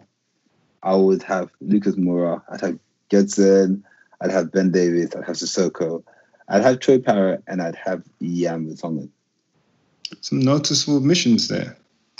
[0.82, 3.84] I would have Lucas Moura, I'd have Gedson,
[4.20, 6.02] I'd have Ben Davies, I'd have Sissoko,
[6.48, 9.08] I'd have Troy Parrott, and I'd have Jan Vertonghen.
[10.20, 11.76] Some noticeable admissions there.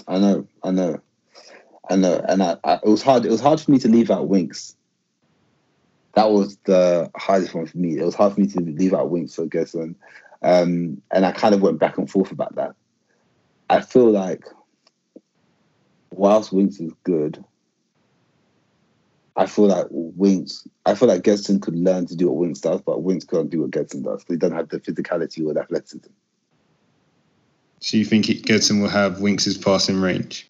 [0.07, 1.01] I know, I know,
[1.91, 3.27] I know, and I, I, it was hard.
[3.27, 4.77] It was hard for me to leave out Winks.
[6.15, 7.99] That was the hardest one for me.
[7.99, 9.97] It was hard for me to leave out Winks for Gedson,
[10.43, 12.77] um, and I kind of went back and forth about that.
[13.69, 14.45] I feel like
[16.13, 17.43] whilst Winks is good,
[19.37, 20.67] I feel like Winks.
[20.87, 23.63] I feel like Gedson could learn to do what Winks does, but Winks can't do
[23.63, 24.25] what Gedson does.
[24.29, 26.11] He doesn't have the physicality or the athleticism.
[27.81, 30.47] So you think it Gedson will have Winks' passing range?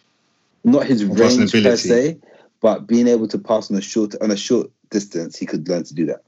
[0.64, 2.18] not his Or range per se,
[2.60, 5.84] but being able to pass on a short on a short distance, he could learn
[5.84, 6.22] to do that.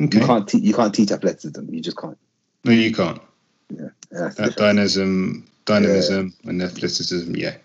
[0.00, 0.18] Okay.
[0.18, 1.72] You can't te- you can't teach athleticism.
[1.72, 2.18] You just can't.
[2.64, 3.20] No, you can't.
[3.70, 7.34] Yeah, That dynamism, dynamism, and athleticism.
[7.36, 7.56] Yeah.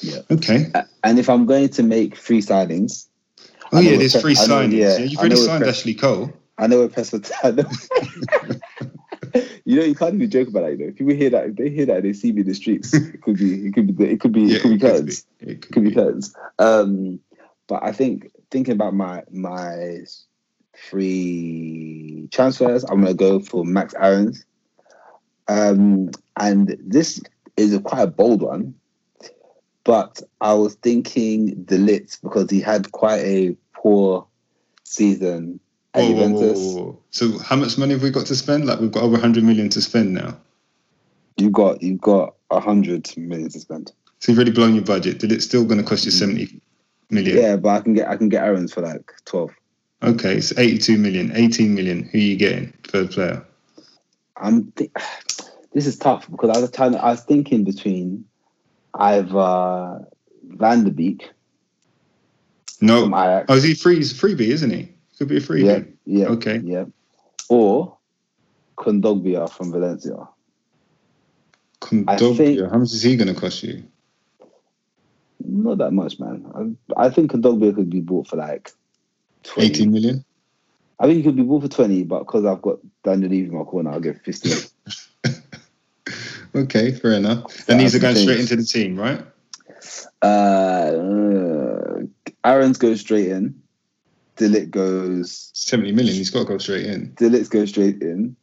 [0.00, 0.18] Yeah.
[0.30, 0.70] Okay.
[1.02, 3.06] And if I'm going to make three signings,
[3.72, 4.72] Oh yeah, there's three I know- signings.
[4.72, 6.32] yeah, Yeah, you've already signed Ashley Cole.
[6.58, 7.58] I know we're pressed for time.
[9.64, 10.72] you know, you can't even joke about that.
[10.72, 12.54] You know, if people hear that, if they hear that, they see me in the
[12.54, 12.94] streets.
[13.14, 15.26] It could be, it could be, it could be, Yeah, it could be could curtains.
[15.40, 15.46] be.
[15.50, 15.94] It could could be be.
[15.96, 16.34] curtains.
[16.58, 17.18] Um,
[17.66, 20.00] but I think thinking about my my
[20.76, 24.44] three transfers, I'm gonna go for Max Aarons.
[25.48, 27.20] Um, and this
[27.56, 28.74] is a quite a bold one,
[29.84, 34.26] but I was thinking De Ligt because he had quite a poor
[34.82, 35.60] season
[35.92, 36.58] at Whoa, Juventus.
[36.58, 36.98] whoa, whoa.
[37.10, 38.66] So how much money have we got to spend?
[38.66, 40.36] Like we've got over 100 million to spend now.
[41.36, 43.92] You got you got hundred million to spend.
[44.20, 45.18] So you've already blown your budget.
[45.18, 46.18] Did it still going to cost you mm.
[46.18, 46.60] 70
[47.10, 47.36] million?
[47.36, 49.50] Yeah, but I can get I can get Aarons for like twelve.
[50.02, 52.04] Okay, so 82 million, 18 million.
[52.04, 53.44] Who are you getting for the player?
[54.36, 54.70] I'm.
[54.72, 54.90] Th-
[55.72, 56.94] this is tough because I was trying.
[56.94, 58.24] I was thinking between
[58.94, 59.98] either uh,
[60.44, 61.30] Van der Beek
[62.80, 63.06] No.
[63.06, 63.46] Ajax.
[63.48, 63.96] Oh, is he free?
[63.96, 64.92] He's a freebie, isn't he?
[65.18, 65.64] Could be a freebie.
[66.06, 66.60] yeah, yeah, Okay.
[66.64, 66.84] yeah,
[67.48, 67.96] or
[68.76, 70.28] Kondogbia from Valencia.
[71.80, 73.84] Kondogbia, think- how much is he going to cost you?
[75.46, 76.76] Not that much, man.
[76.96, 78.70] I, I think Kondogbia could be bought for like
[79.44, 79.70] 20.
[79.70, 80.24] 18 million?
[80.98, 83.54] I think he could be bought for twenty, but because I've got Daniel Levy in
[83.58, 84.56] my corner, I'll get fifteen.
[86.54, 87.68] Okay, fair enough.
[87.68, 89.20] And these are going straight into the team, right?
[90.22, 92.02] uh,
[92.44, 93.60] Aarons goes straight in.
[94.36, 95.50] De Ligt goes.
[95.54, 96.14] 70 million.
[96.14, 97.14] He's got to go straight in.
[97.14, 98.36] De Ligt goes straight in.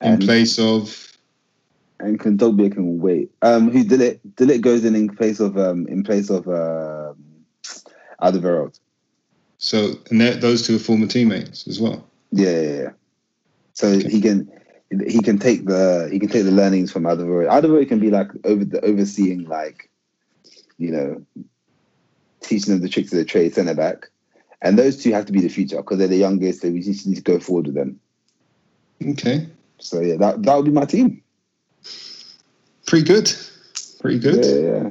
[0.00, 1.12] In place of.
[2.00, 3.30] and Kondogbia can wait.
[3.42, 4.36] Um, who did it?
[4.36, 7.16] De Ligt goes in in place of um in place of um
[8.22, 8.78] Alderweireld.
[9.58, 12.06] So, and those two are former teammates as well.
[12.32, 12.90] Yeah, yeah, yeah.
[13.72, 14.08] So Okay.
[14.08, 14.50] he can
[15.00, 17.50] he can take the he can take the learnings from Alderweireld.
[17.50, 19.90] Alderweireld can be like over the overseeing like
[20.78, 21.24] you know
[22.40, 24.10] teaching them the tricks of the trade centre back.
[24.62, 27.06] And those two have to be the future because they're the youngest, so we just
[27.06, 28.00] need to go forward with them.
[29.06, 29.46] Okay.
[29.78, 31.22] So yeah, that that would be my team.
[32.86, 33.32] Pretty good.
[34.00, 34.44] Pretty good.
[34.44, 34.90] Yeah, yeah.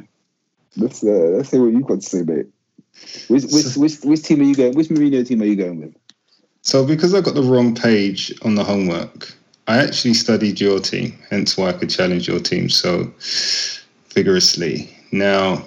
[0.77, 2.47] Let's uh, let's see what you've got to say, mate.
[3.27, 4.75] Which which which which team are you going?
[4.75, 5.95] Which Mourinho team are you going with?
[6.61, 9.33] So, because I got the wrong page on the homework,
[9.67, 13.11] I actually studied your team, hence why I could challenge your team so
[14.13, 14.89] vigorously.
[15.11, 15.65] Now,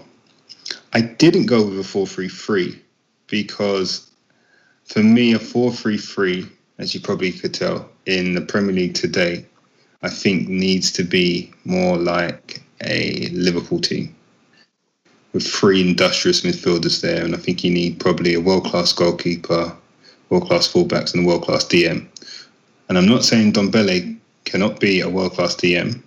[0.93, 2.83] I didn't go with a 4 3 3
[3.27, 4.11] because
[4.85, 6.47] for me, a 4 3 3,
[6.79, 9.47] as you probably could tell, in the Premier League today,
[10.03, 14.15] I think needs to be more like a Liverpool team
[15.33, 17.25] with three industrious midfielders there.
[17.25, 19.75] And I think you need probably a world class goalkeeper,
[20.31, 22.07] world class fullbacks, and a world class DM.
[22.89, 26.03] And I'm not saying Ndombele cannot be a world class DM.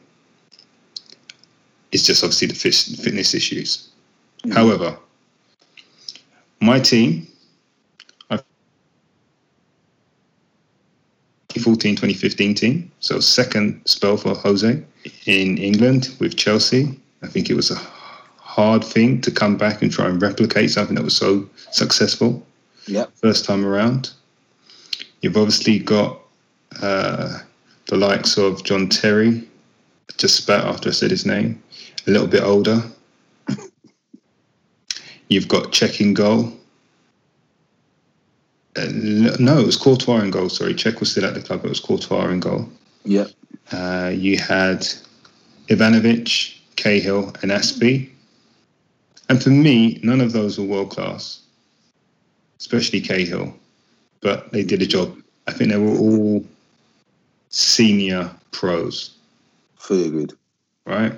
[1.92, 3.90] It's just obviously the fitness issues.
[4.44, 4.52] Mm-hmm.
[4.52, 4.98] However,
[6.62, 7.28] my team,
[8.30, 8.38] I
[11.50, 14.82] 2014 2015 team, so second spell for Jose
[15.26, 17.00] in England with Chelsea.
[17.22, 17.76] I think it was a
[18.38, 22.46] hard thing to come back and try and replicate something that was so successful.
[22.88, 23.06] Yeah.
[23.16, 24.12] First time around.
[25.22, 26.20] You've obviously got
[26.82, 27.40] uh,
[27.88, 29.48] the likes of John Terry,
[30.18, 31.62] just spat after I said his name,
[32.08, 32.82] a little bit older.
[35.30, 36.52] You've got Čech in goal.
[38.76, 38.88] Uh,
[39.40, 40.50] no, it was Courtois in goal.
[40.50, 41.66] Sorry, Cech was still at the club.
[41.66, 42.70] It was Courtois in goal.
[43.04, 43.26] Yeah.
[43.72, 44.88] Uh, you had
[45.68, 48.10] Ivanovic, Cahill, and Azpi.
[49.30, 51.42] And for me, none of those were world class,
[52.60, 53.54] especially Cahill.
[54.22, 55.16] But they did a job.
[55.48, 56.44] I think they were all
[57.50, 59.16] senior pros.
[59.88, 60.34] Good.
[60.86, 61.14] Right?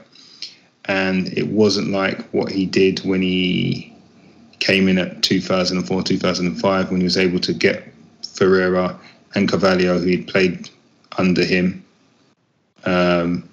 [0.86, 3.94] And it wasn't like what he did when he
[4.60, 7.92] came in at 2004, 2005, when he was able to get
[8.26, 9.00] Ferreira
[9.36, 10.70] and Carvalho, who he'd played
[11.18, 11.84] under him.
[12.86, 13.48] Um,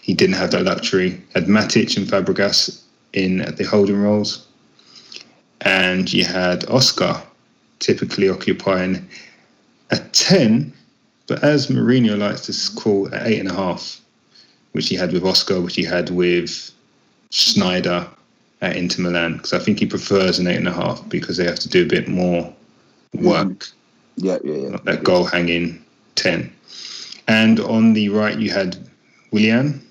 [0.00, 1.22] he didn't have that luxury.
[1.34, 2.82] Had Matic and Fabregas
[3.12, 4.46] in at the holding roles,
[5.60, 7.20] and you had Oscar
[7.78, 9.08] typically occupying
[9.90, 10.72] a 10
[11.30, 14.00] but as Mourinho likes to call at eight and a half,
[14.72, 16.72] which he had with Oscar, which he had with
[17.30, 18.08] Sneijder
[18.60, 21.44] at Inter Milan, because I think he prefers an eight and a half because they
[21.44, 22.52] have to do a bit more
[23.14, 23.46] work.
[23.46, 23.72] Mm.
[24.16, 24.68] Yeah, yeah, yeah.
[24.70, 25.84] Not that goal hanging
[26.16, 26.52] 10.
[27.28, 28.76] And on the right, you had
[29.30, 29.88] Willian.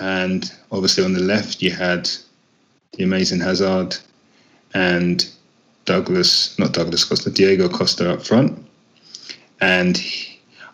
[0.00, 2.10] And obviously on the left, you had
[2.94, 3.96] the amazing Hazard
[4.74, 5.30] and
[5.84, 8.66] Douglas, not Douglas Costa, Diego Costa up front.
[9.60, 10.00] And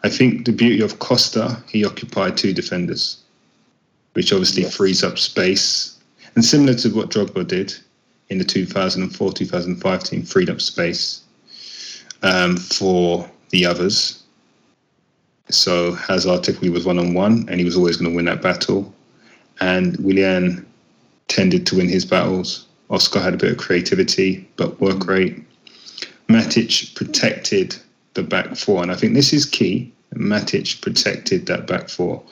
[0.05, 3.22] I think the beauty of Costa, he occupied two defenders,
[4.12, 4.76] which obviously yes.
[4.76, 5.99] frees up space.
[6.34, 7.74] And similar to what Drogba did
[8.28, 11.22] in the 2004 2005 team, freed up space
[12.22, 14.22] um, for the others.
[15.49, 18.43] So Hazard typically was one on one, and he was always going to win that
[18.43, 18.93] battle.
[19.61, 20.66] And Willian
[21.28, 22.66] tended to win his battles.
[22.91, 25.43] Oscar had a bit of creativity, but work rate.
[26.28, 27.76] Matic protected
[28.17, 28.83] the back four.
[28.83, 29.93] And I think this is key.
[30.14, 32.23] Matic protected that back four.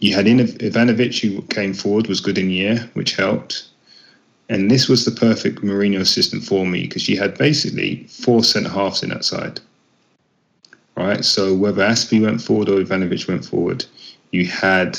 [0.00, 3.64] You had Ivanovic, who came forward, was good in the air, which helped.
[4.48, 8.70] And this was the perfect Mourinho system for me because you had basically four centre
[8.70, 9.60] halves in that side.
[10.96, 11.24] Right?
[11.24, 13.84] So whether Azpi went forward or Ivanovic went forward,
[14.32, 14.98] you had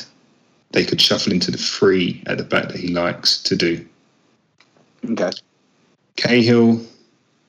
[0.72, 3.86] they could shuffle into the free at the back that he likes to do.
[5.10, 5.32] Okay.
[6.16, 6.82] Cahill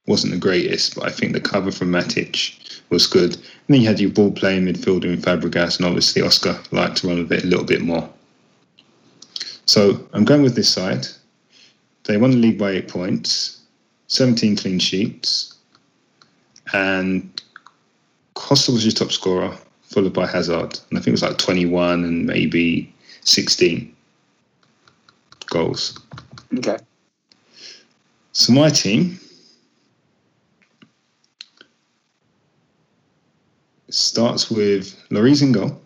[0.07, 3.35] wasn't the greatest, but I think the cover from Matic was good.
[3.35, 7.09] And then you had your ball playing midfielder in Fabregas, and obviously Oscar liked to
[7.09, 8.09] run a bit, a little bit more.
[9.67, 11.07] So I'm going with this side.
[12.05, 13.61] They won the league by eight points,
[14.09, 15.55] 17 clean sheets,
[16.73, 17.41] and
[18.35, 20.79] Costa was your top scorer, followed by Hazard.
[20.91, 23.95] And I think it was like 21 and maybe 16
[25.47, 25.99] goals.
[26.59, 26.79] Okay.
[28.33, 29.21] So my team
[33.95, 35.81] starts with Lloris in goal.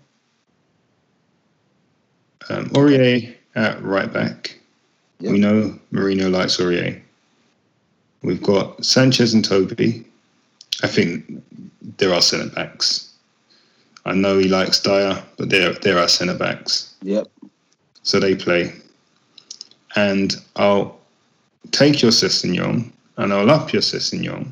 [2.49, 4.59] Um, Aurier at right back.
[5.21, 5.33] Yep.
[5.33, 7.01] We know Mourinho likes Aurier.
[8.23, 10.05] We've got Sanchez and Toby.
[10.83, 11.43] I think
[11.99, 13.13] there are centre backs.
[14.05, 16.95] I know he likes Dier, but there there are centre backs.
[17.03, 17.27] Yep.
[18.03, 18.73] So they play.
[19.97, 20.99] And I'll
[21.73, 24.51] take your Sessegnon and I'll up your Sessegnon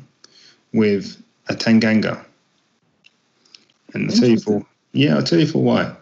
[0.73, 2.24] with a Tanganga.
[3.95, 5.95] And I'll tell you for yeah, I'll tell you for why.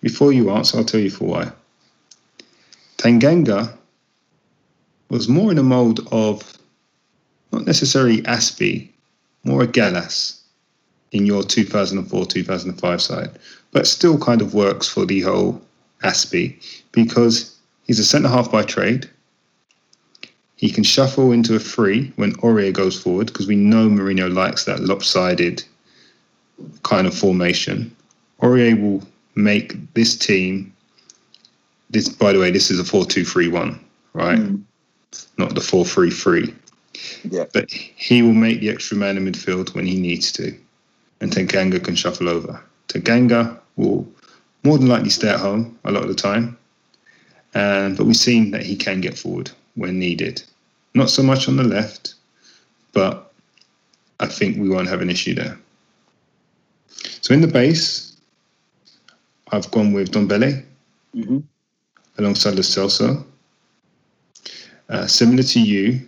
[0.00, 1.52] Before you answer, I'll tell you for why.
[2.96, 3.72] Tanganga
[5.10, 6.58] was more in a mold of
[7.52, 8.88] not necessarily Azpi,
[9.44, 10.42] more a Gallas
[11.12, 13.30] in your 2004 2005 side,
[13.72, 15.60] but still kind of works for the whole
[16.02, 16.56] Azpi
[16.92, 17.54] because
[17.86, 19.08] he's a centre half by trade.
[20.56, 24.64] He can shuffle into a free when Aurier goes forward because we know Mourinho likes
[24.64, 25.62] that lopsided
[26.82, 27.94] kind of formation,
[28.40, 29.02] Aurier will
[29.34, 30.72] make this team.
[31.90, 33.78] This, by the way, this is a four-two-three-one,
[34.12, 34.38] right?
[34.38, 34.62] Mm.
[35.38, 36.54] Not the four-three-three.
[37.30, 37.44] Yeah.
[37.52, 40.56] But he will make the extra man in midfield when he needs to,
[41.20, 42.60] and Tanganga can shuffle over.
[42.88, 44.06] Tanganga will
[44.62, 46.56] more than likely stay at home a lot of the time,
[47.54, 50.42] and but we've seen that he can get forward when needed.
[50.94, 52.14] Not so much on the left,
[52.92, 53.32] but
[54.20, 55.58] I think we won't have an issue there.
[57.20, 58.16] So in the base,
[59.52, 60.64] I've gone with Ndombele
[61.12, 61.38] hmm
[62.18, 63.24] alongside Lo Celso.
[64.88, 66.00] Uh, similar to you,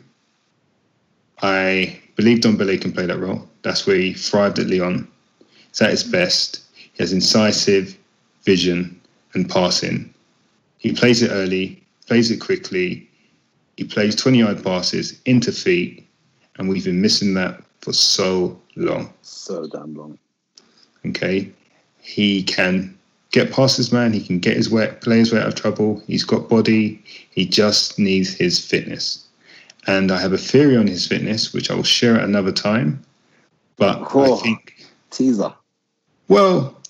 [1.43, 3.49] I believe Don Ndombele can play that role.
[3.63, 5.09] That's where he thrived at Lyon.
[5.69, 6.63] He's at his best.
[6.75, 7.97] He has incisive
[8.45, 9.01] vision
[9.35, 10.13] and passing.
[10.79, 13.09] He plays it early, plays it quickly.
[13.77, 16.07] He plays 20 yard passes into feet,
[16.57, 19.13] and we've been missing that for so long.
[19.23, 20.19] So damn long.
[21.11, 21.51] Okay,
[22.01, 22.97] he can
[23.31, 24.13] get past his man.
[24.13, 26.03] He can get his way, play his way out of trouble.
[26.07, 27.03] He's got body.
[27.31, 29.25] He just needs his fitness.
[29.87, 33.03] And I have a theory on his fitness, which I will share at another time.
[33.77, 34.35] But Cool.
[34.35, 35.53] I think, Teaser.
[36.29, 36.81] well,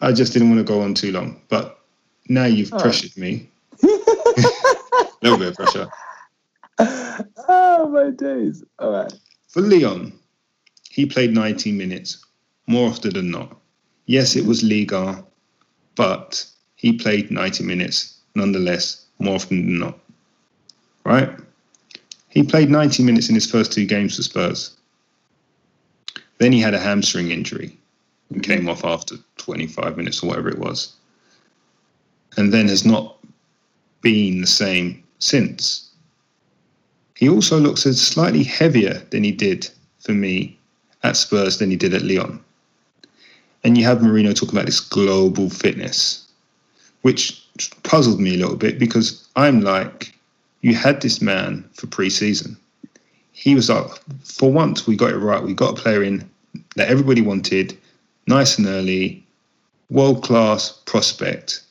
[0.00, 1.40] I just didn't want to go on too long.
[1.48, 1.80] But
[2.28, 2.78] now you've Oh.
[2.78, 3.48] pressured me.
[3.82, 3.86] A
[5.22, 5.88] little bit of pressure.
[7.48, 8.62] oh my days.
[8.78, 9.12] All right.
[9.48, 10.12] For Lyon,
[10.90, 12.24] he played 90 minutes
[12.66, 13.56] more often than not.
[14.06, 15.24] Yes, it was Liga,
[15.96, 16.46] but
[16.76, 19.98] he played 90 minutes nonetheless more often than not.
[21.04, 21.30] Right?
[22.28, 24.76] He played 90 minutes in his first two games for Spurs.
[26.38, 27.76] Then he had a hamstring injury
[28.30, 30.92] and came off after 25 minutes or whatever it was.
[32.36, 33.16] And then has not
[34.02, 35.90] been the same since.
[37.14, 40.58] He also looks slightly heavier than he did for me
[41.02, 42.44] at Spurs than he did at Lyon.
[43.64, 46.26] And you have Mourinho talking about this global fitness,
[47.02, 47.42] which
[47.82, 50.14] puzzled me a little bit because I'm like,
[50.60, 52.56] you had this man for pre-season.
[53.32, 53.86] He was like,
[54.24, 55.42] for once we got it right.
[55.42, 56.28] We got a player in
[56.76, 57.76] that everybody wanted,
[58.26, 59.24] nice and early,
[59.90, 61.62] world class prospect,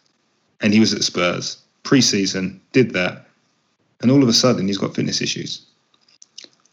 [0.61, 3.27] and he was at Spurs pre-season, did that,
[4.01, 5.65] and all of a sudden he's got fitness issues.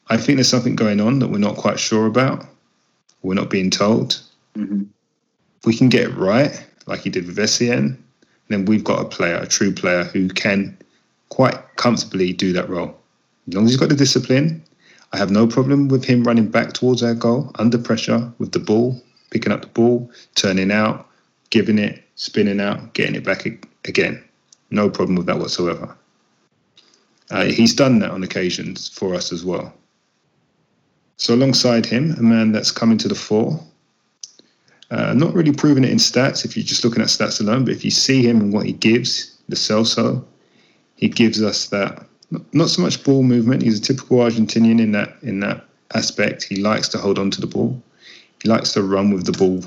[0.09, 2.47] I think there's something going on that we're not quite sure about.
[3.23, 4.21] We're not being told.
[4.55, 4.83] hmm
[5.63, 7.97] If we can get it right, like he did with Essien,
[8.49, 10.77] then we've got a player, a true player who can
[11.29, 12.99] quite comfortably do that role.
[13.47, 14.61] As long as he's got the discipline,
[15.13, 18.59] I have no problem with him running back towards our goal under pressure with the
[18.59, 19.01] ball,
[19.31, 21.09] picking up the ball, turning out,
[21.51, 23.47] giving it, spinning out, getting it back
[23.85, 24.21] again.
[24.73, 25.97] No problem with that whatsoever.
[27.31, 29.73] Uh, he's done that on occasions for us as well.
[31.19, 33.63] So alongside him, a man that's coming to the fore,
[34.93, 37.73] uh, not really proving it in stats if you're just looking at stats alone, but
[37.73, 40.23] if you see him and what he gives, Lo Celso,
[40.97, 42.07] he gives us that
[42.53, 43.63] not- so much ball movement.
[43.63, 46.43] He's a typical Argentinian in that in that aspect.
[46.45, 47.83] He likes to hold on to the ball.
[48.43, 49.65] He likes to run with the ball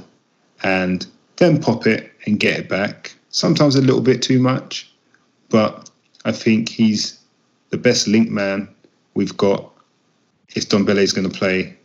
[0.63, 1.05] and
[1.37, 3.15] then pop it and get it back.
[3.29, 4.91] Sometimes a little bit too much,
[5.49, 5.89] but
[6.23, 7.19] I think he's
[7.71, 8.67] the best link man
[9.15, 9.71] we've got
[10.49, 11.75] if Ndombele is going to play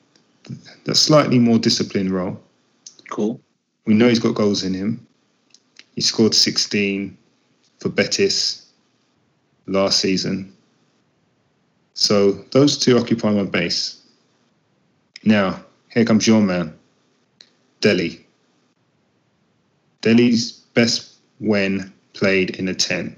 [0.84, 2.40] that slightly more disciplined role.
[3.10, 3.40] Cool.
[3.84, 5.06] We know he's got goals in him.
[5.94, 7.16] He scored 16
[7.80, 8.66] for Betis
[9.66, 10.54] last season.
[11.94, 14.00] So those two occupy my base.
[15.24, 16.72] Now, here comes your man,
[17.80, 18.24] Dele.
[20.00, 23.16] Dele's best when played in a 10.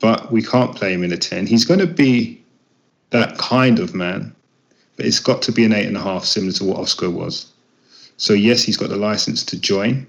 [0.00, 1.46] But we can't play him in a 10.
[1.46, 2.42] He's going to be
[3.10, 4.34] that kind of man,
[4.96, 7.52] but it's got to be an 8.5, similar to what Oscar was.
[8.18, 10.06] So yes, he's got the license to join,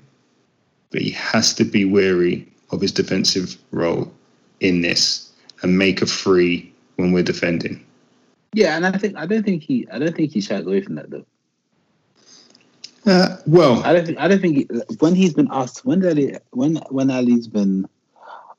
[0.92, 4.12] but he has to be wary of his defensive role
[4.60, 5.32] in this
[5.62, 7.86] and make a free when we're defending.
[8.54, 10.96] Yeah, and I think I don't think he I don't think he shied away from
[10.96, 11.26] that though.
[13.06, 14.68] Uh, well, I don't think I don't think he,
[15.00, 17.88] when he's been asked when Alli when when Alli's been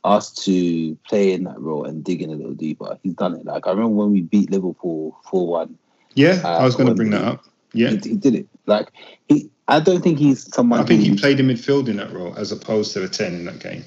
[0.04, 3.44] asked to play in that role and dig in a little deeper, he's done it.
[3.44, 5.76] Like I remember when we beat Liverpool four one,
[6.14, 7.44] yeah, uh, I was going to bring that up.
[7.72, 8.48] Yeah, he, he did it.
[8.66, 8.88] Like
[9.28, 10.80] he, I don't think he's someone.
[10.80, 13.34] I think who, he played in midfield in that role as opposed to a 10
[13.34, 13.84] in that game.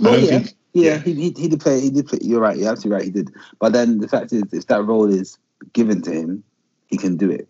[0.00, 0.98] Well, yeah, think- yeah, yeah.
[0.98, 1.80] He, he he did play.
[1.80, 2.18] He did play.
[2.22, 2.56] You're right.
[2.56, 3.04] You're absolutely right.
[3.04, 3.30] He did.
[3.60, 5.38] But then the fact is, if that role is
[5.72, 6.42] given to him,
[6.88, 7.48] he can do it.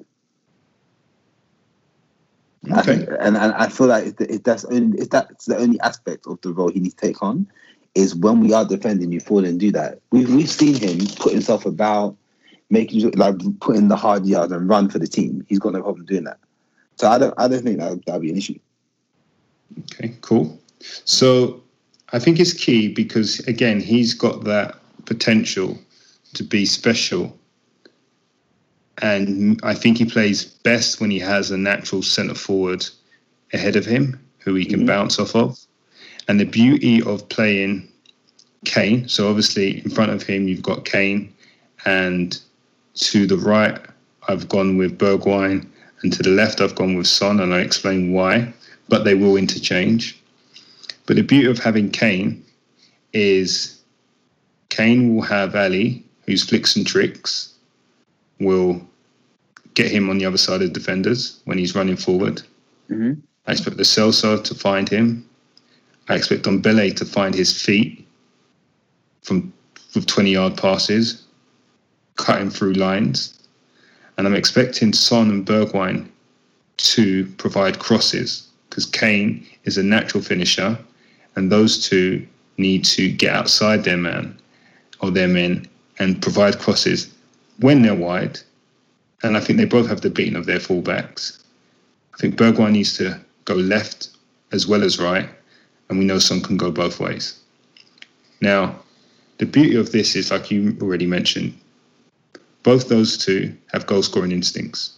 [2.72, 2.96] I Okay.
[2.98, 6.40] think, and, and I feel like if that's only if that's the only aspect of
[6.42, 7.46] the role he needs to take on,
[7.94, 10.00] is when we are defending, you fall and do that.
[10.12, 12.16] We've we've seen him put himself about,
[12.70, 15.44] making like put in the hard yards and run for the team.
[15.48, 16.38] He's got no problem doing that.
[16.96, 18.58] So I don't I don't think that that'd be an issue.
[19.92, 20.58] Okay, cool.
[21.04, 21.62] So
[22.12, 25.78] I think it's key because again, he's got that potential
[26.34, 27.36] to be special.
[29.02, 32.86] And I think he plays best when he has a natural centre forward
[33.52, 34.86] ahead of him who he can Mhm.
[34.86, 35.58] bounce off of.
[36.28, 37.88] And the beauty of playing
[38.64, 41.32] Kane, so obviously in front of him you've got Kane,
[41.84, 42.38] and
[42.94, 43.78] to the right
[44.28, 45.66] I've gone with Bergwijn
[46.02, 48.52] And to the left, I've gone with Son, and I explain why,
[48.90, 50.20] but they will interchange.
[51.06, 52.44] But the beauty of having Kane
[53.14, 53.80] is
[54.68, 57.54] Kane will have Alli, whose flicks and tricks
[58.38, 58.86] will
[59.72, 62.42] get him on the other side of the defenders when he's running forward.
[62.90, 63.16] Mhm.
[63.46, 65.24] I expect Lo Celso to find him.
[66.08, 68.06] I expect Ndombele to find his feet
[69.22, 69.52] from
[69.94, 71.22] with 20 yard passes,
[72.24, 73.38] cutting through lines.
[74.16, 76.08] And I'm expecting Son and Bergwijn
[76.78, 80.78] to provide crosses because Kane is a natural finisher,
[81.36, 84.36] and those two need to get outside their man
[85.00, 85.66] or their men
[85.98, 87.12] and provide crosses
[87.60, 88.40] when they're wide.
[89.22, 91.42] And I think they both have the beating of their fullbacks.
[92.14, 94.08] I think Bergwijn needs to go left
[94.52, 95.28] as well as right,
[95.88, 97.38] and we know Son can go both ways.
[98.40, 98.76] Now,
[99.38, 101.58] the beauty of this is, like you already mentioned,
[102.64, 104.94] both those two have goal scoring instincts.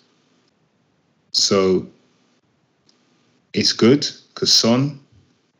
[1.32, 1.86] So
[3.52, 4.98] it's good because Son,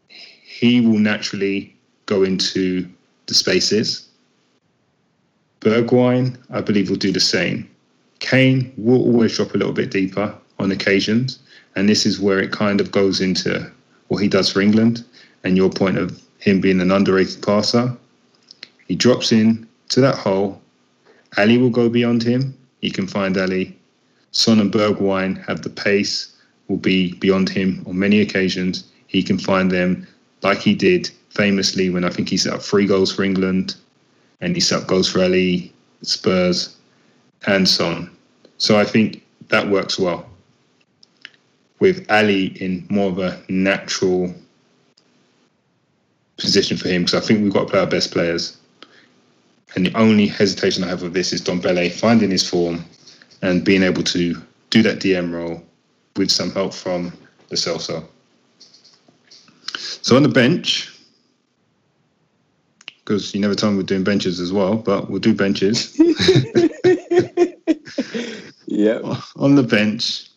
[0.09, 1.77] he will naturally
[2.07, 2.89] go into
[3.27, 4.09] the spaces.
[5.61, 7.69] Bergwijn, I believe, will do the same.
[8.21, 11.41] Kane will always drop a little bit deeper on occasions,
[11.75, 13.71] and this is where it kind of goes into
[14.09, 15.05] what he does for England
[15.45, 17.95] and your point of him being an underrated passer.
[18.87, 20.61] He drops in to that hole.
[21.37, 22.57] Alli will go beyond him.
[22.81, 23.77] He can find Alli.
[24.33, 26.37] Son and Bergwijn have the pace,
[26.69, 28.85] will be beyond him on many occasions.
[29.07, 30.07] He can find them
[30.43, 33.77] like he did famously when I think he set up three goals for England
[34.41, 35.73] and he set up goals for Alli,
[36.03, 36.77] Spurs,
[37.47, 38.11] and Son.
[38.59, 40.29] So I think that works well
[41.79, 44.35] with Alli in more of a natural
[46.37, 48.57] position for him because I think we've got to play our best players.
[49.75, 52.85] And the only hesitation I have with this is Ndombele finding his form
[53.43, 54.41] and being able to
[54.71, 55.63] do that DM role
[56.17, 57.07] with some help from
[57.51, 58.05] Lo Celso.
[59.77, 60.93] So on the bench,
[62.99, 65.99] because you never told me we're doing benches as well, but we'll do benches.
[68.67, 68.99] Yeah,
[69.37, 70.29] on the bench,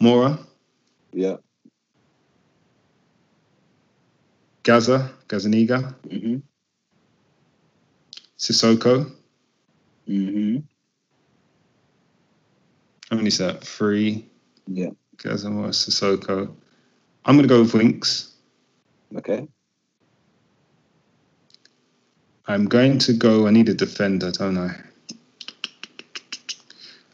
[0.00, 0.38] Moura,
[1.12, 1.36] yeah.
[4.62, 6.38] Gaza, Gazaniga, hmm
[8.42, 9.08] Sissoko.
[10.08, 10.56] hmm
[13.08, 13.62] How many is that?
[13.62, 14.26] Three.
[14.66, 14.90] Yeah.
[15.16, 16.52] Gaza, Sissoko.
[17.24, 18.32] I'm going to go with Winks.
[19.16, 19.46] Okay.
[22.48, 23.46] I'm going to go.
[23.46, 24.74] I need a defender, don't I?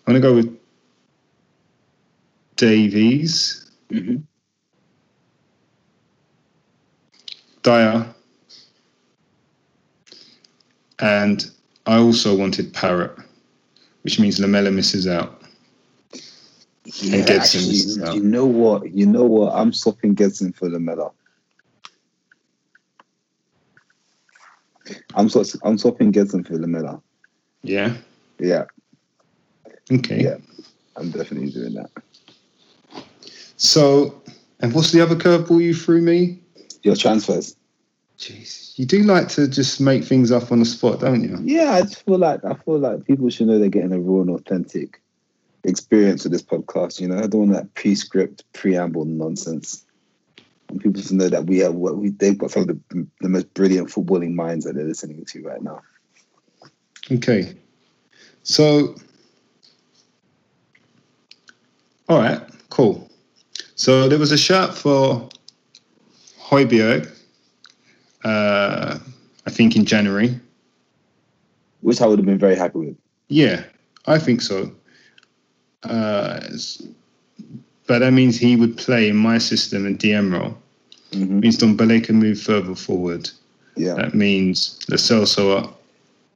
[0.06, 0.58] I'm going to go with
[2.56, 4.16] Davies, hmm
[7.62, 8.14] Dier,
[11.00, 11.50] and
[11.86, 13.16] I also wanted Parrott,
[14.02, 15.42] which means Lamela misses out.
[16.84, 18.14] Yeah, him actually, this out.
[18.14, 18.90] you know what?
[18.92, 19.52] You know what?
[19.54, 21.10] I'm swapping Gedson for Lamela.
[25.14, 27.02] I'm swaps I'm swapping Gedson for Lamela.
[27.62, 27.94] Yeah.
[28.38, 28.64] Yeah,
[29.90, 30.22] Okay.
[30.22, 30.36] Yeah.
[30.96, 31.90] I'm definitely doing that.
[33.56, 34.22] So,
[34.60, 36.40] and what's the other curveball you threw me?
[36.82, 37.56] Your transfers.
[38.18, 41.38] Jeez, you do like to just make things up on the spot, don't you?
[41.42, 44.22] Yeah, I just feel like I feel like people should know they're getting a raw
[44.22, 45.00] and authentic
[45.62, 47.00] experience with this podcast.
[47.00, 49.84] You know, I don't want that pre-script, preamble nonsense.
[50.68, 53.28] And people to know that we have what we they've got some of the, the
[53.28, 55.80] most brilliant footballing minds that they're listening to right now.
[57.10, 57.54] Okay.
[58.42, 58.96] So,
[62.08, 62.40] all right,
[62.70, 63.08] cool.
[63.76, 65.28] So there was a shout for
[66.40, 67.08] Højbjerg,
[68.24, 68.98] uh,
[69.46, 70.38] I think in January.
[71.80, 72.96] Which I would have been very happy with.
[73.28, 73.62] Yeah,
[74.06, 74.72] I think so.
[75.84, 76.40] Uh,
[77.86, 80.56] but that means he would play in my system and DM role.
[81.12, 83.30] hmm means Ndombele can move further forward.
[83.76, 83.94] Yeah.
[83.94, 85.80] That means Lo Celso up,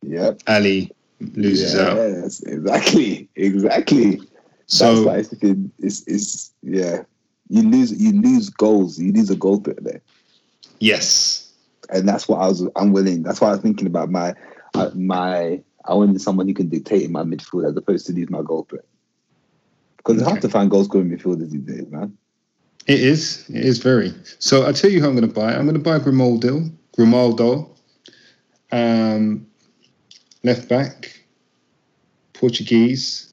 [0.02, 0.42] Yep.
[0.46, 0.90] Alli
[1.34, 1.96] loses out.
[1.96, 3.28] Yes, exactly.
[3.36, 4.20] Exactly.
[4.66, 5.32] So why it's,
[5.80, 7.02] it's it's yeah.
[7.48, 8.98] You lose you lose goals.
[8.98, 10.00] You lose a goal threat there.
[10.78, 11.41] yes,
[11.92, 13.22] and that's what I was unwilling.
[13.22, 14.34] That's why I was thinking about my
[14.74, 15.62] uh, my.
[15.84, 18.66] I wanted someone who can dictate in my midfield as opposed to lose my goal
[18.68, 18.84] threat.
[19.96, 22.16] Because it's hard to find goal scoring midfielders these days, man.
[22.86, 23.48] it is.
[23.48, 24.12] It is very.
[24.38, 25.54] So I tell you who I'm going to buy.
[25.54, 26.70] I'm going to buy Grimaldo.
[26.94, 27.74] Grimaldo,
[28.70, 29.46] um,
[30.44, 31.20] left back,
[32.34, 33.32] Portuguese,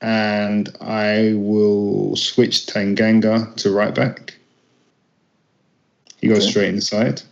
[0.00, 4.39] and I will switch Tanganga to right back.
[6.20, 6.50] He goes Okay.
[6.50, 7.22] straight inside.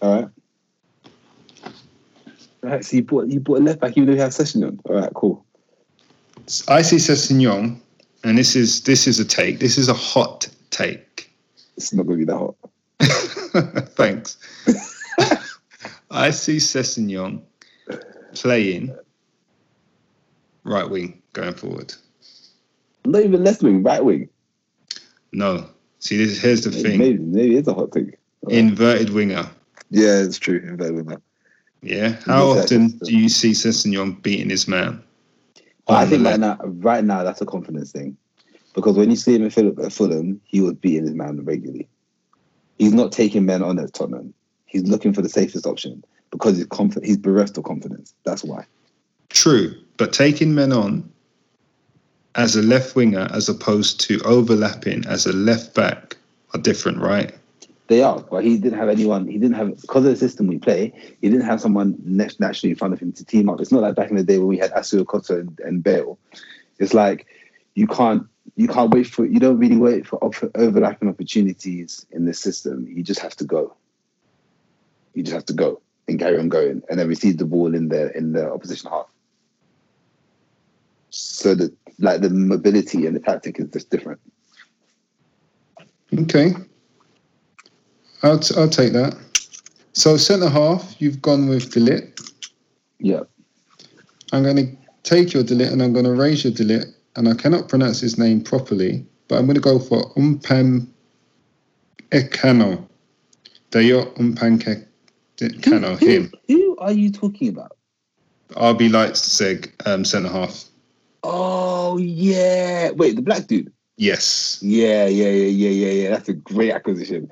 [0.00, 0.28] All right.
[2.64, 2.84] All right.
[2.84, 3.96] So you bought you bought a left back.
[3.96, 4.80] You don't have Sessegnon.
[4.84, 5.12] All right.
[5.14, 5.44] Cool.
[6.68, 7.80] I see Sessegnon
[8.24, 9.58] and this is this is a take.
[9.58, 11.30] This is a hot take.
[11.76, 13.88] It's not going to be that hot.
[13.94, 14.38] Thanks.
[16.10, 17.42] I see Sessegnon
[18.34, 18.96] playing
[20.64, 21.94] right wing going forward.
[23.04, 24.28] Not even left wing, right wing.
[25.32, 25.68] No.
[26.00, 26.98] See, this, here's the thing.
[26.98, 28.12] Maybe, maybe it's a hot thing.
[28.50, 29.48] Inverted winger.
[29.90, 30.60] Yeah, it's true.
[30.64, 31.22] Inverted winger.
[31.82, 32.16] Yeah.
[32.26, 35.02] How often do you see Sessegnon beating his man?
[35.88, 38.16] I think right now, right now, that's a confidence thing.
[38.74, 41.88] Because when you see him at Fulham, he was beating his man regularly.
[42.78, 44.34] He's not taking men on at Tottenham.
[44.66, 47.06] He's looking for the safest option because he's confident.
[47.06, 48.14] He's bereft of confidence.
[48.24, 48.66] That's why.
[49.30, 51.10] True, but taking men on
[52.34, 56.16] as a left winger as opposed to overlapping as a left back
[56.54, 57.34] are different, right?
[57.88, 59.26] They are, but he didn't have anyone.
[59.26, 60.92] He didn't have because of the system we play.
[61.22, 63.60] He didn't have someone nat- naturally in front of him to team up.
[63.60, 66.18] It's not like back in the day when we had Asu and, and Bale.
[66.78, 67.26] It's like
[67.74, 68.26] you can't
[68.56, 70.18] you can't wait for you don't really wait for
[70.54, 72.86] overlapping opportunities in the system.
[72.86, 73.74] You just have to go.
[75.14, 77.88] You just have to go and carry on going, and then receive the ball in
[77.88, 79.06] the in the opposition half.
[81.08, 84.20] So the like the mobility and the tactic is just different.
[86.12, 86.52] Okay.
[88.22, 89.16] I'll, t- I'll take that.
[89.92, 92.32] So, centre half, you've gone with De Ligt.
[92.98, 93.20] Yeah.
[94.32, 96.92] I'm going to take your De Ligt and I'm going to raise your De Ligt.
[97.16, 100.86] And I cannot pronounce his name properly, but I'm going to go for Umpam
[102.10, 102.88] Ekano.
[103.70, 104.60] Dayo Umpan
[105.62, 106.32] Kano, who, him.
[106.48, 107.76] Who are you talking about?
[108.50, 110.64] RB Leipzig, um, centre half.
[111.22, 112.90] Oh yeah.
[112.92, 113.72] Wait, the black dude.
[113.96, 114.58] Yes.
[114.62, 116.10] Yeah, yeah, yeah, yeah, yeah, yeah.
[116.10, 117.30] That's a great acquisition.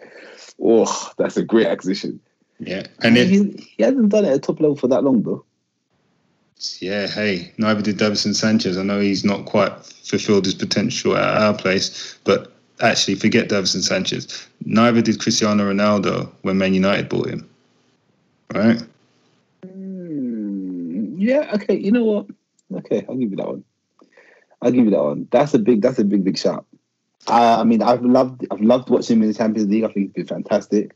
[0.60, 2.20] Oh, that's a great acquisition.
[2.58, 2.86] Yeah.
[3.02, 5.44] And if, he, he hasn't done it at top level for that long though.
[6.80, 8.78] Yeah, hey, neither did Davinson Sanchez.
[8.78, 12.50] I know he's not quite fulfilled his potential at our place, but
[12.80, 14.48] actually, forget Davinson Sanchez.
[14.64, 17.48] Neither did Cristiano Ronaldo when Man United bought him.
[18.54, 18.82] Right?
[19.66, 21.50] Mm, yeah.
[21.54, 21.76] Okay.
[21.76, 22.26] You know what?
[22.72, 23.64] Okay, I'll give you that one.
[24.62, 25.28] I'll give you that one.
[25.30, 25.82] That's a big.
[25.82, 26.64] That's a big, big shout.
[27.28, 28.46] I, I mean, I've loved.
[28.50, 29.84] I've loved watching him in the Champions League.
[29.84, 30.94] I think he's been fantastic.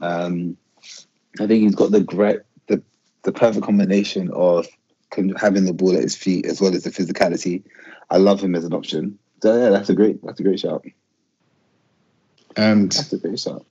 [0.00, 0.56] Um,
[1.40, 2.82] I think he's got the great, the
[3.22, 4.66] the perfect combination of
[5.36, 7.62] having the ball at his feet as well as the physicality.
[8.10, 9.18] I love him as an option.
[9.42, 10.24] So yeah, that's a great.
[10.24, 10.84] That's a great shout.
[12.56, 13.64] And That's a great shout.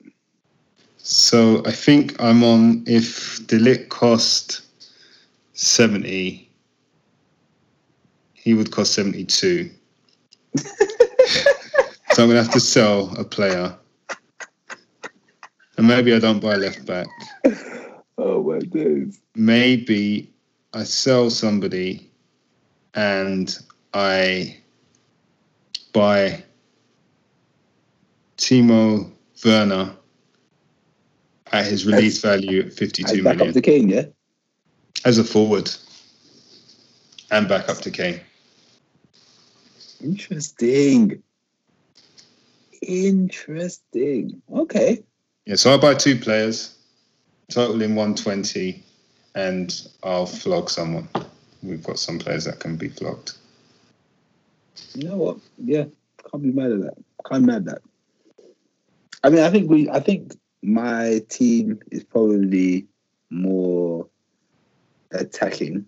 [0.97, 4.61] so I think I'm on if the De Ligt cost
[5.53, 6.49] 70,
[8.33, 9.69] he would cost 72.
[12.17, 13.77] so I'm going to have to sell a player.
[15.77, 17.05] And maybe I don't buy left back.
[18.17, 19.21] Oh my days.
[19.35, 20.33] maybe
[20.73, 22.09] I sell somebody
[22.95, 23.55] and
[23.93, 24.57] I
[25.93, 26.43] buy
[28.37, 29.11] Timo
[29.45, 29.95] Werner
[31.51, 34.05] at his release value at 52 And back million up to Kane, yeah.
[35.05, 35.69] as a forward
[37.29, 38.19] and back up to Kane.
[40.01, 41.21] Interesting.
[42.87, 44.41] Interesting.
[44.51, 45.03] Okay.
[45.45, 46.77] Yeah, so I buy two players,
[47.49, 48.81] totaling 120,
[49.35, 51.07] and I'll flog someone.
[51.61, 53.33] We've got some players that can be flogged.
[54.93, 55.37] You know what?
[55.57, 55.85] Yeah,
[56.31, 56.93] can't be mad at that.
[57.29, 57.81] Can't be mad at that.
[59.23, 59.89] I mean, I think we.
[59.89, 62.87] I think my team is probably
[63.29, 64.07] more
[65.11, 65.85] attacking.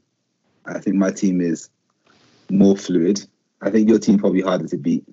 [0.66, 1.70] I think my team is
[2.50, 3.26] more fluid.
[3.62, 5.06] I think your team probably harder to beat.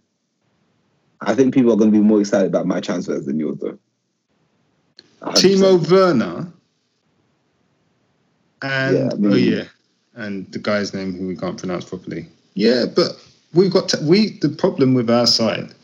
[1.21, 3.79] I think people are going to be more excited about my transfers than yours, though.
[5.23, 5.33] 100%.
[5.35, 6.53] Timo Werner
[8.63, 9.65] and Yeah, I oh, mean- oh yeah,
[10.15, 12.27] and the guy's name who we can't pronounce properly.
[12.55, 13.13] Yeah, but
[13.55, 15.75] we've got to, we the problem with our side,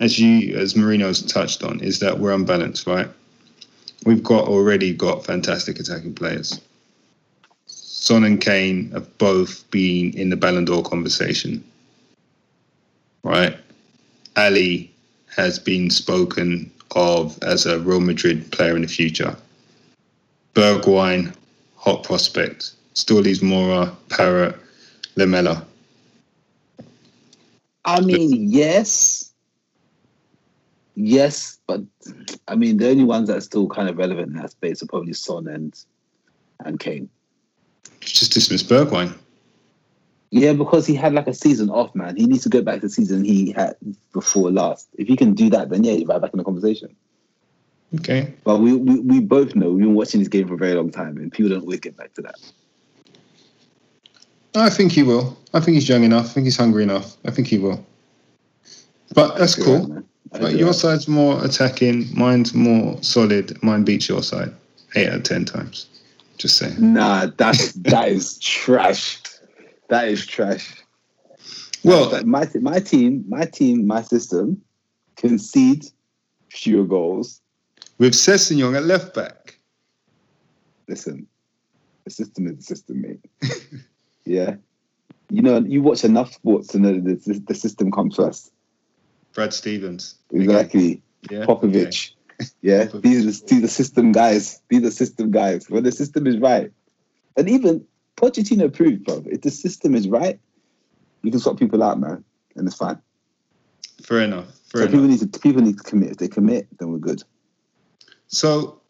[0.00, 3.08] as you as Mourinho's touched on, is that we're unbalanced, right?
[4.04, 6.60] We've got already got fantastic attacking players.
[7.66, 11.64] Son and Kane have both been in the Ballon d'Or conversation,
[13.22, 13.56] right?
[14.36, 14.92] Alli
[15.36, 19.36] has been spoken of as a Real Madrid player in the future.
[20.54, 21.34] Bergwijn,
[21.76, 22.72] hot prospect.
[22.94, 24.56] Still leaves Moura, Parrott,
[25.16, 25.64] Lamela.
[27.84, 29.32] I mean, yes.
[30.96, 31.80] Yes, but
[32.46, 34.86] I mean the only ones that are still kind of relevant in that space are
[34.86, 35.76] probably Son and
[36.64, 37.08] and Kane.
[38.00, 39.12] Just dismiss Bergwijn.
[40.34, 42.16] Yeah, because he had like a season off, man.
[42.16, 43.76] He needs to go back to the season he had
[44.12, 44.88] before last.
[44.98, 46.96] If he can do that, then yeah, you're right back in the conversation.
[47.94, 48.34] Okay.
[48.42, 50.90] But we, we, we both know we've been watching this game for a very long
[50.90, 52.34] time, and people don't always get back to that.
[54.56, 55.38] I think he will.
[55.52, 56.24] I think he's young enough.
[56.26, 57.16] I think he's hungry enough.
[57.24, 57.86] I think he will.
[59.14, 59.86] But that's cool.
[59.86, 62.06] right, But your side's more attacking.
[62.12, 63.62] Mine's more solid.
[63.62, 64.52] Mine beats your side
[64.96, 65.86] eight out of ten times.
[66.38, 66.74] Just saying.
[66.80, 69.20] Nah, that's that is trash.
[69.88, 70.82] That is trash.
[71.84, 74.62] Well, my my team, my team, my system
[75.16, 75.84] concede
[76.50, 77.40] fewer goals.
[77.98, 79.58] with Sessegnon at left back.
[80.88, 81.26] Listen,
[82.04, 83.20] the system is the system, mate.
[84.24, 84.56] yeah,
[85.30, 88.52] you know, you watch enough sports to know that the, the system comes first.
[89.34, 90.16] Brad Stevens.
[90.32, 91.02] Exactly.
[91.30, 91.44] Yeah.
[91.44, 92.12] Popovich.
[92.62, 93.02] Yeah, Popovich.
[93.02, 94.62] these are these are the system guys.
[94.68, 95.68] These are system guys.
[95.68, 96.72] When the system is right,
[97.36, 97.84] and even
[98.16, 100.38] Pochettino proved, bro, if the system is right,
[101.22, 102.24] you can swap people out, man,
[102.56, 102.98] and it's fine.
[104.02, 104.46] Fair enough.
[104.66, 104.90] Fair so enough.
[104.92, 106.10] people need to people need to commit.
[106.12, 107.22] If they commit, then we're good.
[108.28, 108.80] So,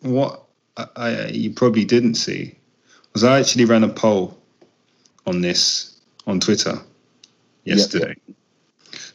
[0.00, 0.44] what
[0.76, 2.56] I, I you probably didn't see
[3.12, 4.38] was I actually ran a poll
[5.26, 6.78] on this on Twitter
[7.64, 8.14] Yep, yesterday.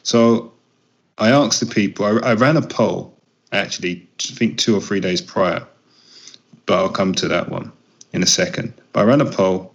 [0.02, 0.52] So,
[1.18, 2.04] I asked the people.
[2.04, 3.16] I, I ran a poll
[3.52, 5.66] actually, I think two or three days prior,
[6.66, 7.72] but I'll come to that one
[8.16, 8.72] in a second.
[8.92, 9.72] But I ran a poll,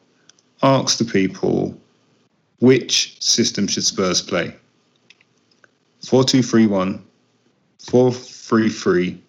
[0.61, 1.77] asked the people
[2.59, 4.53] which system should Spurs play.
[6.05, 7.05] Four two three one,
[7.79, 9.21] four three three.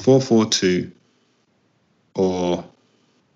[0.00, 0.90] 442
[2.14, 2.64] or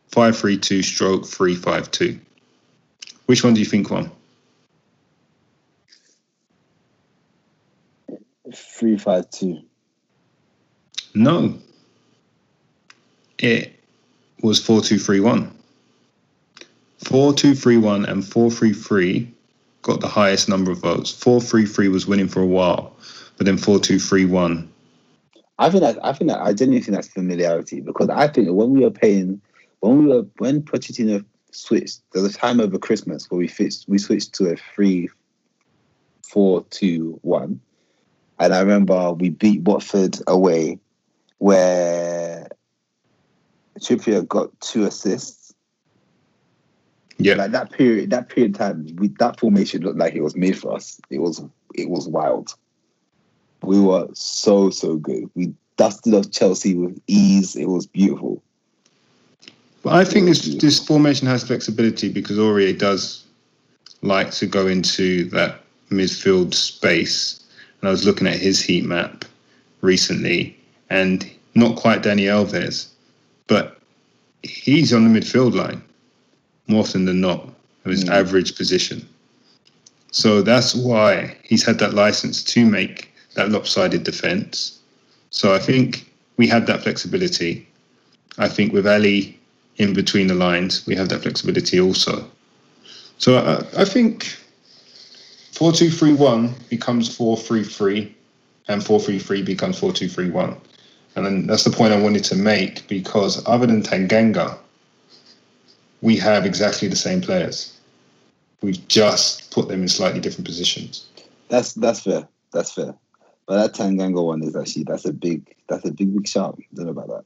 [0.09, 2.19] 532 stroke 352.
[3.27, 4.11] Which one do you think won?
[8.55, 9.61] Three five two.
[11.15, 11.59] No.
[13.39, 13.74] It
[14.45, 15.51] was 4231.
[16.99, 19.33] 4231 and 433
[19.81, 21.11] got the highest number of votes.
[21.11, 22.95] 433 was winning for a while,
[23.37, 24.71] but then 4231.
[25.59, 28.71] I think that I think that I genuinely think that's familiarity because I think when
[28.71, 29.41] we were paying,
[29.81, 33.89] when we were when Pochettino switched, there was a time over Christmas where we fixed
[33.89, 35.09] we switched to a three,
[36.23, 37.61] four, two, one,
[38.39, 40.81] and I remember we beat Watford away,
[41.39, 42.14] where
[43.81, 45.55] Trippier got two assists.
[47.19, 47.35] Yeah.
[47.35, 50.59] Like that period, that period of time, we, that formation looked like it was made
[50.59, 51.01] for us.
[51.11, 51.43] It was
[51.75, 52.55] it was wild.
[53.63, 55.31] We were so so good.
[55.35, 57.57] We dusted off Chelsea with ease.
[57.57, 58.43] It was beautiful.
[59.83, 63.25] But I think this this formation has flexibility because Aurier does
[64.03, 65.61] like to go into that
[65.91, 67.41] midfield space.
[67.81, 69.25] And I was looking at his heat map
[69.83, 70.57] recently,
[70.91, 72.89] and not quite Dani Alves,
[73.47, 73.79] but
[74.43, 75.83] he's on the midfield line
[76.67, 77.49] more often than not
[77.85, 78.11] of his Mm.
[78.11, 79.07] average position.
[80.11, 84.79] So that's why he's had that license to make that lopsided defence.
[85.31, 87.67] So I think we have that flexibility.
[88.39, 89.39] I think with Alli
[89.77, 92.25] in between the lines, we have that flexibility also.
[93.19, 94.37] So I, I think
[95.53, 98.15] four two three one becomes four three three,
[98.69, 100.57] and four three three becomes four two three one,
[101.17, 104.59] and then that's the point I wanted to make because other than Tanganga,
[106.03, 107.79] we have exactly the same players.
[108.63, 111.07] We've just put them in slightly different positions.
[111.49, 112.27] That's that's fair.
[112.53, 112.95] That's fair.
[113.47, 116.59] But that Tanganga one is actually that's a big that's a big big shout.
[116.75, 117.25] Don't know about that.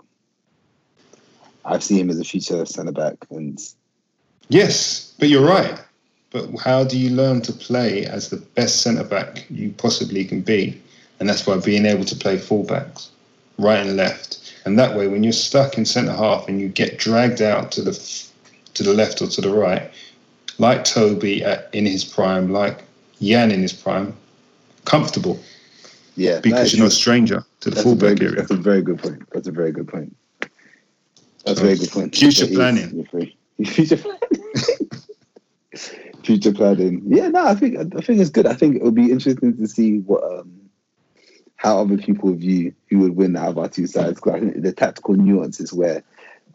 [1.64, 3.59] I see him as a future centre back, and
[4.49, 5.78] Yes, but you're right.
[6.30, 10.41] But how do you learn to play as the best centre back you possibly can
[10.43, 10.80] be?
[11.20, 13.09] And that's by being able to play fullbacks,
[13.59, 14.54] right and left.
[14.64, 17.82] And that way, when you're stuck in centre half and you get dragged out to
[17.82, 17.92] the
[18.74, 19.90] to the left or to the right,
[20.59, 22.84] like Toby at, in his prime, like
[23.20, 24.14] Jan in his prime,
[24.84, 25.40] comfortable
[26.16, 28.36] yeah, because you're not a stranger to the fullback area.
[28.36, 29.22] that's a very good point.
[29.30, 30.14] That's a very good point.
[31.44, 32.14] That's So, a very good point.
[32.14, 33.06] future planning.
[33.64, 34.20] Future planning.
[36.22, 37.02] future planning.
[37.06, 38.46] Yeah, no, I think I think it's good.
[38.46, 40.57] I think it would be interesting to see what um
[41.59, 44.14] how other people view who would win out of our two sides.
[44.20, 46.02] Because I think the tactical nuance is where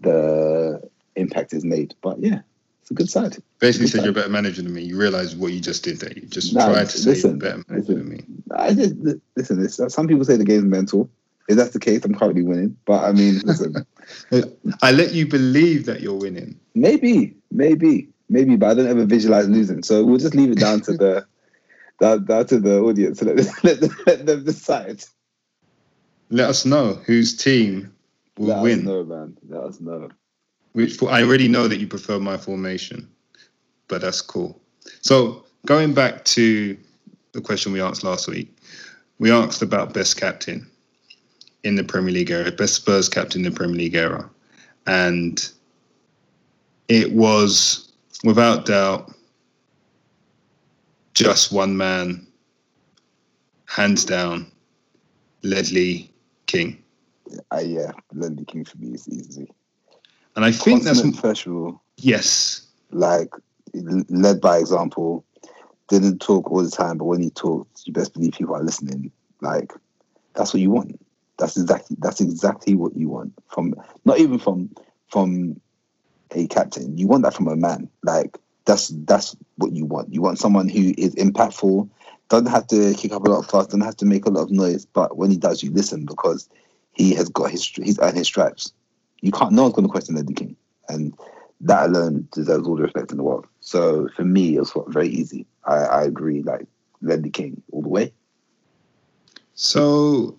[0.02, 0.82] the
[1.16, 1.94] impact is made.
[2.02, 2.40] But yeah,
[2.82, 3.38] it's a good side.
[3.60, 4.06] Basically, Good said time.
[4.06, 4.82] you're a better manager than me.
[4.84, 6.12] You realise what you just did there.
[6.14, 7.96] You just No, tried to say listen, you're a better manager listen.
[7.96, 8.24] than me.
[8.56, 9.62] I just li- listen.
[9.62, 11.10] This, uh, some people say the game's mental.
[11.50, 12.78] If that's the case, I'm currently winning.
[12.86, 13.86] But I mean, listen,
[14.82, 16.58] I let you believe that you're winning.
[16.76, 19.84] maybe, maybe, maybe, but I don't ever visualize losing.
[19.84, 21.26] So we'll just leave it down to the
[22.00, 23.22] down, down to the audience.
[23.24, 25.04] Let, them- let, let them decide.
[26.30, 27.94] Let us know whose team
[28.38, 28.80] will Let win.
[28.80, 29.38] us know, man.
[29.48, 30.10] Let us know.
[30.74, 33.08] Which I already know that you prefer my formation,
[33.88, 34.60] but that's cool.
[35.02, 36.76] So going back to
[37.34, 38.56] the question we asked last week,
[39.20, 40.66] we asked about best captain
[41.64, 44.28] in the Premier League era, best Spurs captain in the Premier League era,
[44.88, 45.50] and
[46.88, 47.92] it was
[48.24, 49.13] without doubt,
[51.14, 52.26] just one man,
[53.66, 54.52] hands down,
[55.44, 56.12] Ledley
[56.48, 56.82] King.
[57.52, 59.52] Uh, yeah, Ledley King for me is easy.
[60.36, 63.34] And I think that's Consummate professional, yes, like
[63.74, 65.26] led by example.
[65.90, 69.12] Didn't talk all the time, but when he talked, you best believe people are listening.
[69.42, 69.72] Like
[70.34, 71.00] that's what you want.
[71.38, 74.70] That's exactly that's exactly what you want from not even from
[75.10, 75.60] from
[76.32, 76.98] a captain.
[76.98, 77.90] You want that from a man.
[78.04, 80.14] Like that's that's what you want.
[80.14, 81.90] You want someone who is impactful,
[82.30, 84.44] doesn't have to kick up a lot of fuss, doesn't have to make a lot
[84.44, 86.50] of noise, but when he does, you listen because
[86.94, 88.74] he has got his he's earned his stripes.
[89.22, 89.52] You can't.
[89.52, 90.56] No one's going to question Ledley King,
[90.90, 91.14] and
[91.62, 93.48] that alone deserves all the respect in the world.
[93.62, 95.46] So for me, it was very easy.
[95.66, 96.42] I, I agree.
[96.42, 96.68] Like
[97.02, 98.14] Ledley King all the way.
[99.56, 100.38] So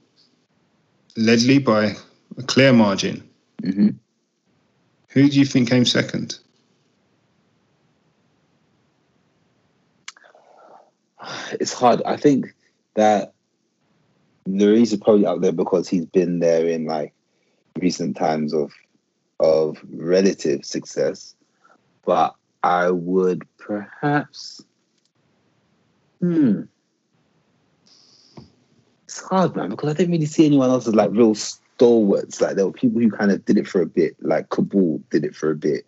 [1.16, 1.94] Ledley by
[2.36, 3.28] a clear margin.
[3.62, 3.90] Mm-hmm.
[5.10, 6.38] Who do you think came second?
[11.60, 12.02] It's hard.
[12.04, 12.54] I think
[12.94, 13.34] that
[14.48, 17.12] Lloris is probably out there because he's been there in like
[17.78, 18.72] recent times of
[19.40, 21.34] of relative success.
[22.04, 24.62] But I would perhaps
[26.20, 26.62] hmm.
[29.04, 32.40] It's hard, man, because I didn't really see anyone else as like real stalwarts.
[32.40, 35.24] Like there were people who kind of did it for a bit, like Kaboul did
[35.24, 35.86] it for a bit,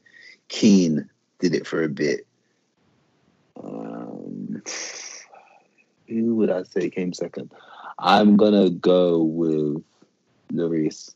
[0.48, 1.08] Keane
[1.40, 2.24] did it for a bit.
[3.60, 4.62] Um,
[6.08, 7.52] who would I say came second?
[7.98, 9.82] I'm gonna go with
[10.52, 11.14] Lloris.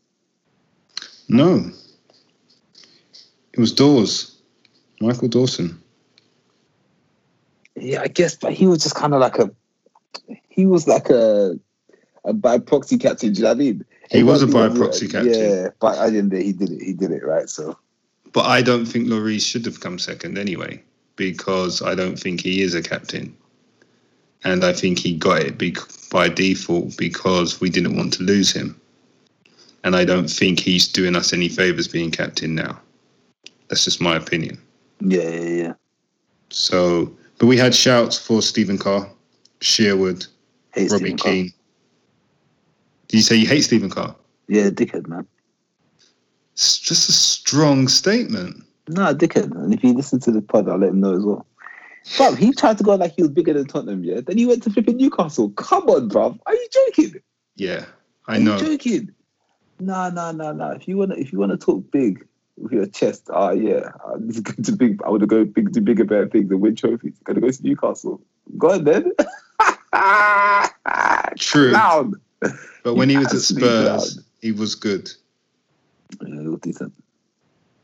[1.29, 1.71] No.
[3.53, 4.37] It was Dawes.
[5.01, 5.81] Michael Dawson.
[7.77, 9.51] Yeah, I guess, but he was just kind of like a,
[10.49, 11.59] he was like a,
[12.25, 13.33] a by proxy captain.
[13.33, 13.85] Do you know what I mean?
[14.11, 15.33] He was a by proxy captain.
[15.33, 16.33] Yeah, but I didn't.
[16.33, 16.83] He did it.
[16.83, 17.49] He did it right.
[17.49, 17.79] So
[18.33, 20.83] But I don't think Lloris should have come second anyway,
[21.17, 23.37] because I don't think he is a captain.
[24.45, 25.77] And I think he got it be-
[26.11, 28.81] by default because we didn't want to lose him.
[29.85, 32.81] And I don't think he's doing us any favours being captain now.
[33.69, 34.59] That's just my opinion.
[35.01, 35.73] yeah, yeah, yeah.
[36.51, 39.09] So, but we had shouts for Stephen Carr,
[39.61, 40.27] Sherwood,
[40.75, 41.33] Hey, Robbie Stephen Carr.
[41.33, 41.53] Keane.
[43.09, 44.15] Did you say you hate Stephen Carr?
[44.49, 45.27] Yeah, dickhead, man.
[46.55, 48.65] It's just a strong statement.
[48.89, 49.53] No, dickhead.
[49.53, 51.47] And if you listen to the pod, I'll let him know as well.
[52.07, 54.21] Bruv, he tried to go like he was bigger than Tottenham, yeah.
[54.21, 55.51] Then he went to flipping Newcastle.
[55.51, 56.39] Come on, bruv.
[56.47, 57.21] Are you joking?
[57.57, 57.85] Yeah,
[58.27, 58.57] Are I know.
[58.59, 59.15] you joking?
[59.79, 60.71] Nah, nah, nah, nah.
[60.73, 62.27] If you wanna, if you wanna talk big
[62.57, 65.03] with your chest, ah, yeah, I'm just going to big.
[65.05, 67.15] I want to go big to bigger, better things and win trophies.
[67.25, 68.21] Gonna go to Newcastle.
[68.59, 69.13] Go on then.
[71.39, 71.71] True.
[71.71, 72.15] Clown.
[72.83, 74.25] But when he was at Spurs, clown.
[74.41, 75.11] he was good.
[76.27, 76.93] Yeah, it was decent.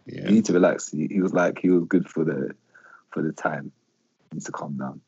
[0.07, 0.25] Yeah.
[0.25, 0.91] You need to relax.
[0.91, 2.55] He, he was like he was good for the
[3.11, 3.73] for the time.
[4.33, 5.01] Needs to calm down.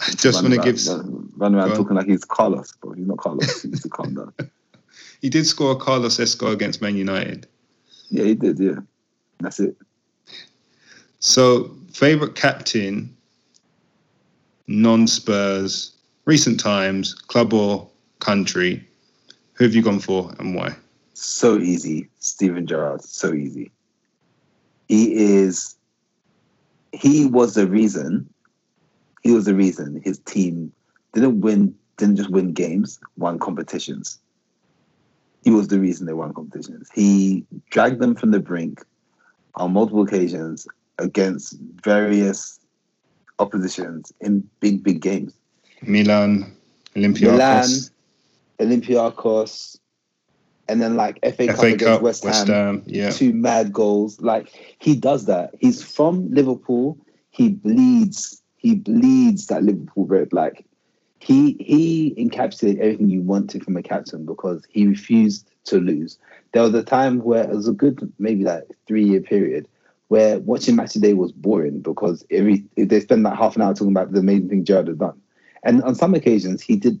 [0.00, 0.86] I just want to give.
[1.36, 3.62] run, around talking like he's Carlos, but he's not Carlos.
[3.62, 4.32] He needs to calm down.
[5.22, 7.46] He did score a Carlos Esco against Man United.
[8.10, 8.58] Yeah, he did.
[8.58, 8.80] Yeah,
[9.38, 9.76] that's it.
[11.20, 13.16] So, favorite captain,
[14.66, 15.92] non Spurs,
[16.24, 18.86] recent times, club or country.
[19.54, 20.74] Who have you gone for and why?
[21.14, 23.02] So easy, Steven Gerrard.
[23.02, 23.70] So easy.
[24.88, 25.76] He is.
[26.92, 28.28] He was the reason.
[29.22, 30.72] He was the reason his team
[31.12, 31.74] didn't win.
[31.98, 34.18] Didn't just win games, won competitions.
[35.44, 36.88] He was the reason they won competitions.
[36.94, 38.82] He dragged them from the brink
[39.56, 40.66] on multiple occasions
[40.98, 42.60] against various
[43.38, 45.34] oppositions in big, big games.
[45.82, 46.56] Milan,
[46.96, 47.90] Olympiacos,
[48.58, 49.78] Milan, Olympiacos,
[50.68, 52.82] and then like FA, Cup FA against Cup, West, West Ham, Ham.
[52.86, 53.10] Yeah.
[53.10, 54.20] two mad goals.
[54.20, 54.48] Like
[54.78, 55.54] he does that.
[55.60, 56.98] He's from Liverpool.
[57.30, 58.42] He bleeds.
[58.56, 60.32] He bleeds that Liverpool red.
[60.32, 60.64] Like
[61.18, 66.18] he he encapsulated everything you wanted from a captain because he refused to lose.
[66.52, 69.68] There was a time where it was a good maybe like three year period
[70.08, 73.92] where watching match today was boring because every they spend like half an hour talking
[73.92, 75.20] about the amazing thing Gerrard had done.
[75.64, 77.00] And on some occasions he did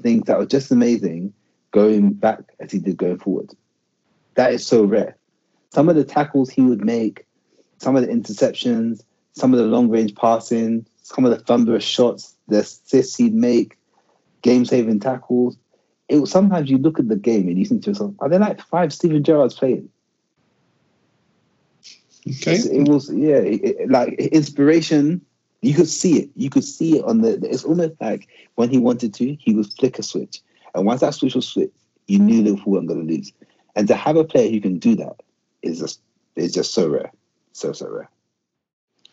[0.00, 1.32] things that were just amazing
[1.72, 3.50] going back as he did going forward.
[4.34, 5.16] That is so rare.
[5.70, 7.26] Some of the tackles he would make,
[7.78, 9.02] some of the interceptions,
[9.32, 13.76] some of the long range passing, some of the thunderous shots, the assists he'd make,
[14.42, 15.56] game saving tackles.
[16.08, 18.38] It was sometimes you look at the game and you think to yourself, are there
[18.38, 19.88] like five Steven Gerrards playing?
[22.28, 22.54] Okay.
[22.56, 25.22] It was yeah, it- it- like inspiration.
[25.60, 26.30] You could see it.
[26.34, 27.34] You could see it on the.
[27.48, 30.40] It's almost like when he wanted to, he would flick a switch,
[30.74, 33.32] and once that switch was flipped, you knew Liverpool weren't going to lose.
[33.76, 35.22] And to have a player who can do that
[35.62, 36.00] is just
[36.36, 37.10] is just so rare,
[37.52, 38.10] so so rare.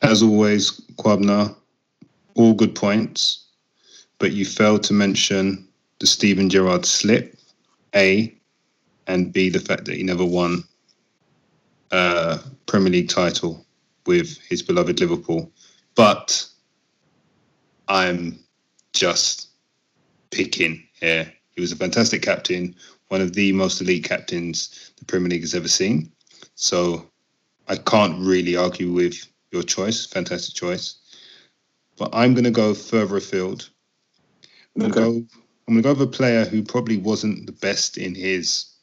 [0.02, 1.56] As always, Kwabna,
[2.36, 3.46] all good points,
[4.18, 5.68] but you failed to mention
[6.00, 7.38] the Steven Gerrard slip,
[7.96, 8.34] A,
[9.08, 10.64] and B, the fact that he never won
[11.92, 13.66] a Premier League title
[14.06, 15.52] with his beloved Liverpool.
[15.96, 16.46] But
[17.88, 18.40] I'm
[18.94, 19.50] just
[20.32, 21.34] picking here.
[21.60, 22.74] He was a fantastic captain,
[23.10, 26.10] one of the most elite captains the Premier League has ever seen.
[26.56, 27.06] So
[27.68, 30.06] I can't really argue with your choice.
[30.06, 30.96] Fantastic choice.
[31.98, 33.70] But I'm going to go further afield.
[34.74, 35.02] I'm Okay.
[35.02, 35.38] going to go.
[35.68, 38.78] I'm going to go with a player who probably wasn't the best in his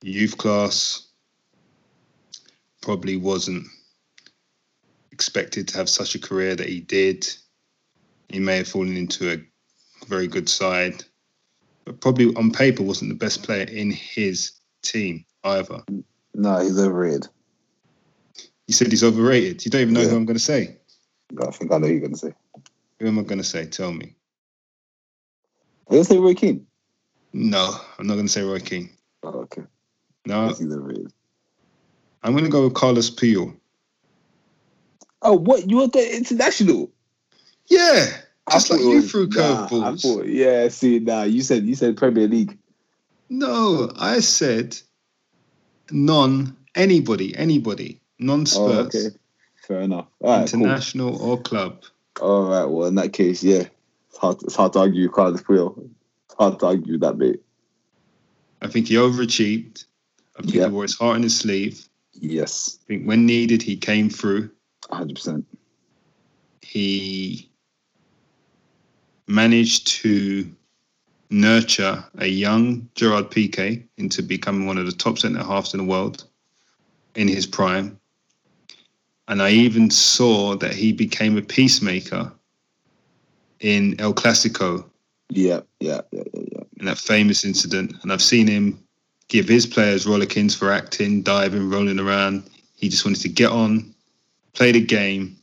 [0.00, 1.08] youth class.
[2.82, 3.66] Probably wasn't
[5.10, 7.28] expected to have such a career that he did.
[8.28, 11.02] He may have fallen into a very good side,
[11.92, 15.82] probably on paper wasn't the best player in his team either.
[16.34, 17.28] No, he's overrated.
[18.66, 19.64] You said he's overrated.
[19.64, 20.76] You don't even know who I'm going to say.
[21.40, 22.32] I think I know who you're gonna say.
[22.98, 23.66] Who am I going to say?
[23.66, 24.14] Tell me.
[25.88, 26.66] Are you gonna say Roy Keane?
[27.32, 28.90] No, I'm not going to say Roy King.
[29.22, 29.62] Oh, okay.
[30.26, 31.12] No, he's overrated.
[32.22, 33.56] I'm going to go with Carlos Puyol.
[35.22, 35.68] Oh, what?
[35.70, 36.90] You want the international?
[37.68, 38.06] Yeah,
[38.50, 40.02] I just like you threw nah, I curveballs.
[40.02, 42.58] thought, yeah, see, now you said you said Premier League.
[43.28, 44.76] No, I said
[45.90, 49.16] non anybody, anybody, non Oh, Spurs, okay.
[49.66, 50.06] Fair enough.
[50.20, 50.60] Right, cool.
[50.62, 51.84] international or club.
[52.20, 52.64] All right.
[52.64, 53.64] Well, in that case, yeah,
[54.08, 54.42] it's hard.
[54.42, 55.88] It's hard to argue Carlos Puyol.
[56.26, 57.40] It's hard to argue with that mate.
[58.62, 59.84] I think he overachieved.
[60.38, 60.66] I think Yeah.
[60.66, 61.86] he wore his heart on his sleeve.
[62.14, 64.50] Yes, I think when needed, he came through.
[64.90, 65.46] hundred percent.
[66.62, 67.49] He
[69.30, 70.50] managed to
[71.30, 75.84] nurture a young Gerard Piqué into becoming one of the top centre halves in the
[75.84, 76.24] world
[77.14, 77.98] in his prime.
[79.28, 82.32] And I even saw that he became a peacemaker
[83.60, 84.84] in El Clasico
[85.28, 86.64] Yeah, yeah, yeah, yeah, yeah.
[86.78, 87.94] in that famous incident.
[88.02, 88.82] And I've seen him
[89.28, 92.50] give his players rollerkins for acting, diving, rolling around.
[92.74, 93.94] He just wanted to get on,
[94.54, 95.36] play the game,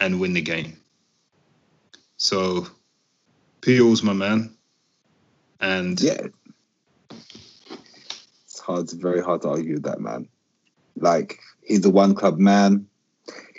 [0.00, 0.76] and win the game.
[2.16, 2.66] So,
[3.68, 4.56] Puyol's my man.
[5.60, 6.28] And Yeah.
[8.46, 8.84] It's hard.
[8.84, 10.26] It's very hard to argue with that man.
[10.96, 12.86] Like he's a one club man.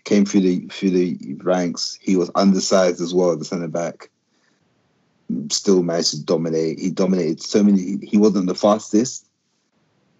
[0.05, 1.99] Came through the through the ranks.
[2.01, 4.09] He was undersized as well, the centre back.
[5.51, 6.79] Still managed to dominate.
[6.79, 7.99] He dominated so many.
[8.03, 9.27] He wasn't the fastest,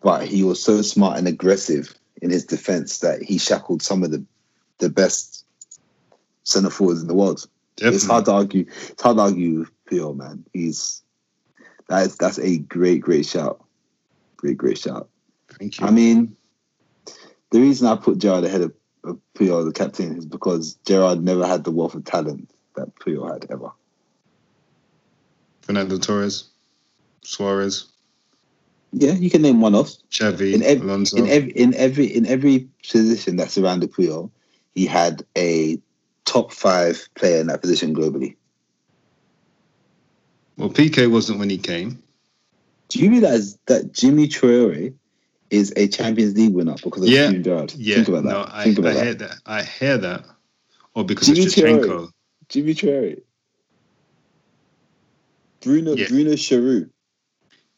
[0.04, 4.12] but he was so smart and aggressive in his defense that he shackled some of
[4.12, 4.24] the
[4.78, 5.46] the best
[6.44, 7.44] centre forwards in the world.
[7.82, 8.66] It's hard to argue.
[8.90, 10.46] It's hard to argue Pio, man.
[10.54, 11.04] He's
[11.88, 13.64] that's that's a great, great shout.
[14.38, 15.10] Great, great shout.
[15.58, 15.88] Thank you.
[15.88, 16.36] I mean,
[17.52, 18.74] the reason I put Gerrard ahead of,
[19.04, 23.32] of Puyol, the captain, is because Gerrard never had the wealth of talent that Puyol
[23.34, 23.72] had ever.
[25.62, 26.50] Fernando Torres,
[27.24, 27.88] Suarez,
[28.92, 29.92] Yeah, you can name one off.
[30.12, 31.18] Xavi, In ev- Alonso.
[31.18, 34.30] In every in every in every position that surrounded Puyol,
[34.74, 35.80] he had a
[36.26, 38.36] top five player in that position globally.
[40.60, 42.04] Well, Piqué wasn't when he came.
[42.90, 44.94] Do you realize that Djimi Traoré
[45.50, 47.74] is a Champions League winner because of Yeah, Steven Gerrard?
[47.78, 48.30] Yeah, Think about that.
[48.30, 49.04] no, I, Think about I that.
[49.06, 49.36] hear that.
[49.46, 50.26] I hear that.
[50.96, 52.12] Or because Jimmy of.
[52.50, 53.22] Djimi Traoré.
[55.62, 56.08] Bruno Yeah.
[56.10, 56.90] Bruno Cheyrou.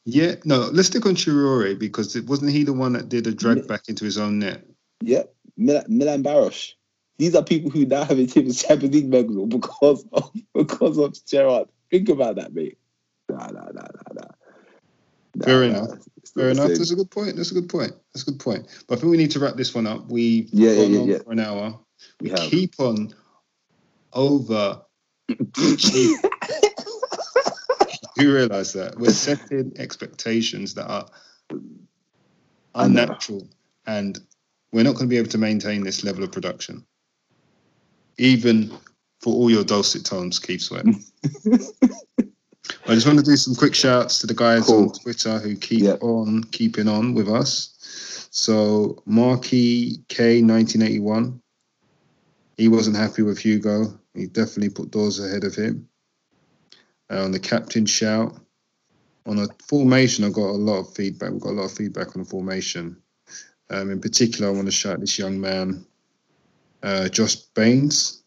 [0.05, 3.31] Yeah, no, let's stick on Chirore because it wasn't he the one that did a
[3.33, 4.65] drag back into his own net.
[5.03, 5.31] Yep.
[5.57, 6.73] Milan, Milan Baros.
[7.19, 9.11] These are people who now have a team as Champions League
[9.49, 11.67] because of because of Gerrard.
[11.91, 12.77] Think about that, mate.
[13.29, 14.27] Nah, nah, nah, nah, nah.
[15.35, 15.65] Nah, Fair nah.
[15.65, 15.89] enough.
[16.35, 16.67] Fair enough.
[16.67, 16.77] same.
[16.77, 17.35] That's a good point.
[17.37, 17.93] That's a good point.
[18.13, 18.67] That's a good point.
[18.87, 20.09] But I think we need to wrap this one up.
[20.09, 21.17] We've Yeah, gone yeah, on yeah.
[21.19, 21.79] for an hour.
[22.21, 22.49] We We have.
[22.49, 23.13] keep on
[24.13, 24.81] over.
[28.17, 31.07] you realize that we're setting expectations that are
[32.75, 33.49] unnatural,
[33.85, 34.19] and
[34.73, 36.85] we're not going to be able to maintain this level of production,
[38.17, 38.71] even
[39.21, 40.85] for all your dulcet tones, Keith Sweat.
[42.87, 45.81] I just want to do some quick shouts to the guys on Twitter who keep
[45.81, 46.01] Yep.
[46.01, 48.27] on keeping on with us.
[48.31, 51.41] So Marky K nineteen eighty one,
[52.57, 53.99] he wasn't happy with Hugo.
[54.13, 55.87] He definitely put doors ahead of him.
[57.11, 58.39] Uh, on the captain shout,
[59.25, 61.31] on a formation, I got a lot of feedback.
[61.31, 62.95] We've got a lot of feedback on the formation.
[63.69, 65.85] Um, in particular, I want to shout this young man,
[66.83, 68.20] uh, Josh Baines.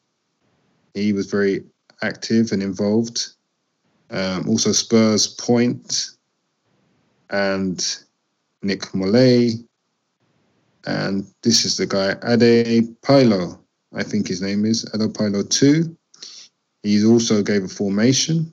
[0.95, 1.65] He was very
[2.03, 3.35] active and involved.
[4.11, 6.11] Um, also, Spurs Point
[7.31, 7.99] and
[8.63, 9.65] Nick Mollet.
[10.87, 13.59] And this is the guy, Ade Pilo.
[13.95, 15.97] I think his name is Edopilo 2.
[16.83, 18.53] He also gave a formation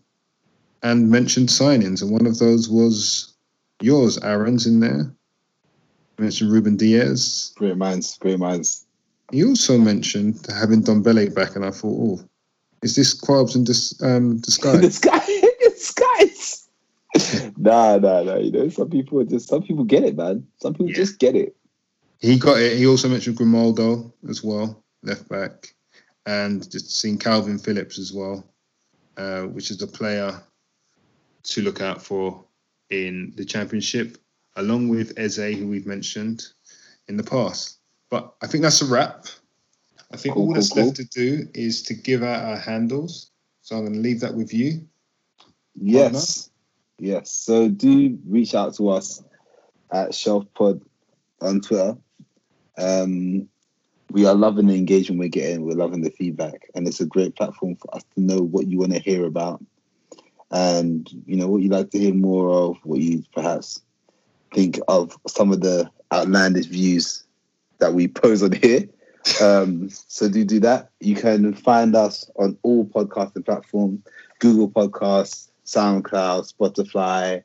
[0.84, 3.34] and mentioned signings, and one of those was
[3.82, 5.14] yours, Aarons in there.
[6.18, 7.54] He mentioned Rúben Dias.
[7.56, 8.86] Great minds, great minds.
[9.32, 12.30] He also mentioned having Don Dombele back, and I thought, oh,
[12.82, 14.82] is this Quabs in dis, um, disguise?
[14.82, 16.68] disguise, disguise.
[17.58, 18.38] nah, nah, nah.
[18.38, 20.48] You know, some people just some people get it, man.
[20.62, 20.96] Some people Yeah.
[20.96, 21.56] just get it.
[22.20, 22.78] He got it.
[22.78, 25.74] He also mentioned Grimaldo as well, left back,
[26.26, 28.46] and just seen Kalvin Phillips as well,
[29.18, 30.40] uh, which is a player
[31.44, 32.46] to look out for
[32.92, 34.18] in the championship,
[34.56, 36.44] along with Eze, who we've mentioned
[37.08, 37.80] in the past.
[38.12, 39.26] But I think that's a wrap.
[40.14, 40.86] I think Cool, all cool, that's cool.
[40.86, 43.32] left to do is to give out our handles.
[43.62, 44.88] So I'm going to leave that with you.
[45.76, 46.50] Yes.
[47.00, 47.32] Yes.
[47.32, 49.24] So do reach out to us
[49.92, 50.82] at Shelf Pod
[51.42, 51.98] on Twitter.
[52.78, 53.48] Um,
[54.12, 55.66] we are loving the engagement we're getting.
[55.66, 58.78] We're loving the feedback, and it's a great platform for us to know what you
[58.80, 59.64] want to hear about,
[60.52, 63.82] and you know what you like to hear more of, what you perhaps
[64.54, 67.24] think of some of the outlandish views
[67.80, 68.86] that we pose on here.
[69.42, 70.90] Um, so do do that.
[71.00, 74.02] You can find us on all podcasting platforms:
[74.40, 77.44] Google Podcasts, SoundCloud, Spotify,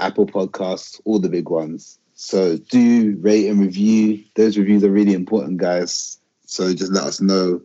[0.00, 1.98] Apple Podcasts, all the big ones.
[2.14, 4.24] So do rate and review.
[4.34, 6.18] Those reviews are really important, guys.
[6.46, 7.60] So just let us know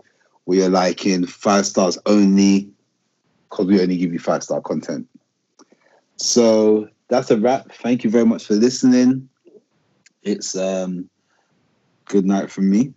[0.46, 1.26] what you're liking.
[1.26, 2.70] Five stars only,
[3.50, 5.08] because we only give you five star content.
[6.18, 7.72] So that's a wrap.
[7.72, 9.30] Thank you very much for listening.
[10.22, 11.10] It's um
[12.06, 12.94] good night from me.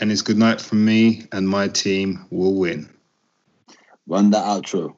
[0.00, 2.88] And it's good night from me, and my team will win.
[4.06, 4.96] Run that outro.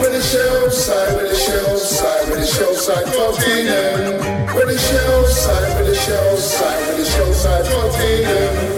[0.00, 4.78] With the shell side, with the shell side, with the shell side, fucking With the
[4.78, 8.69] shell side, with the shell side, with the shell side, fucking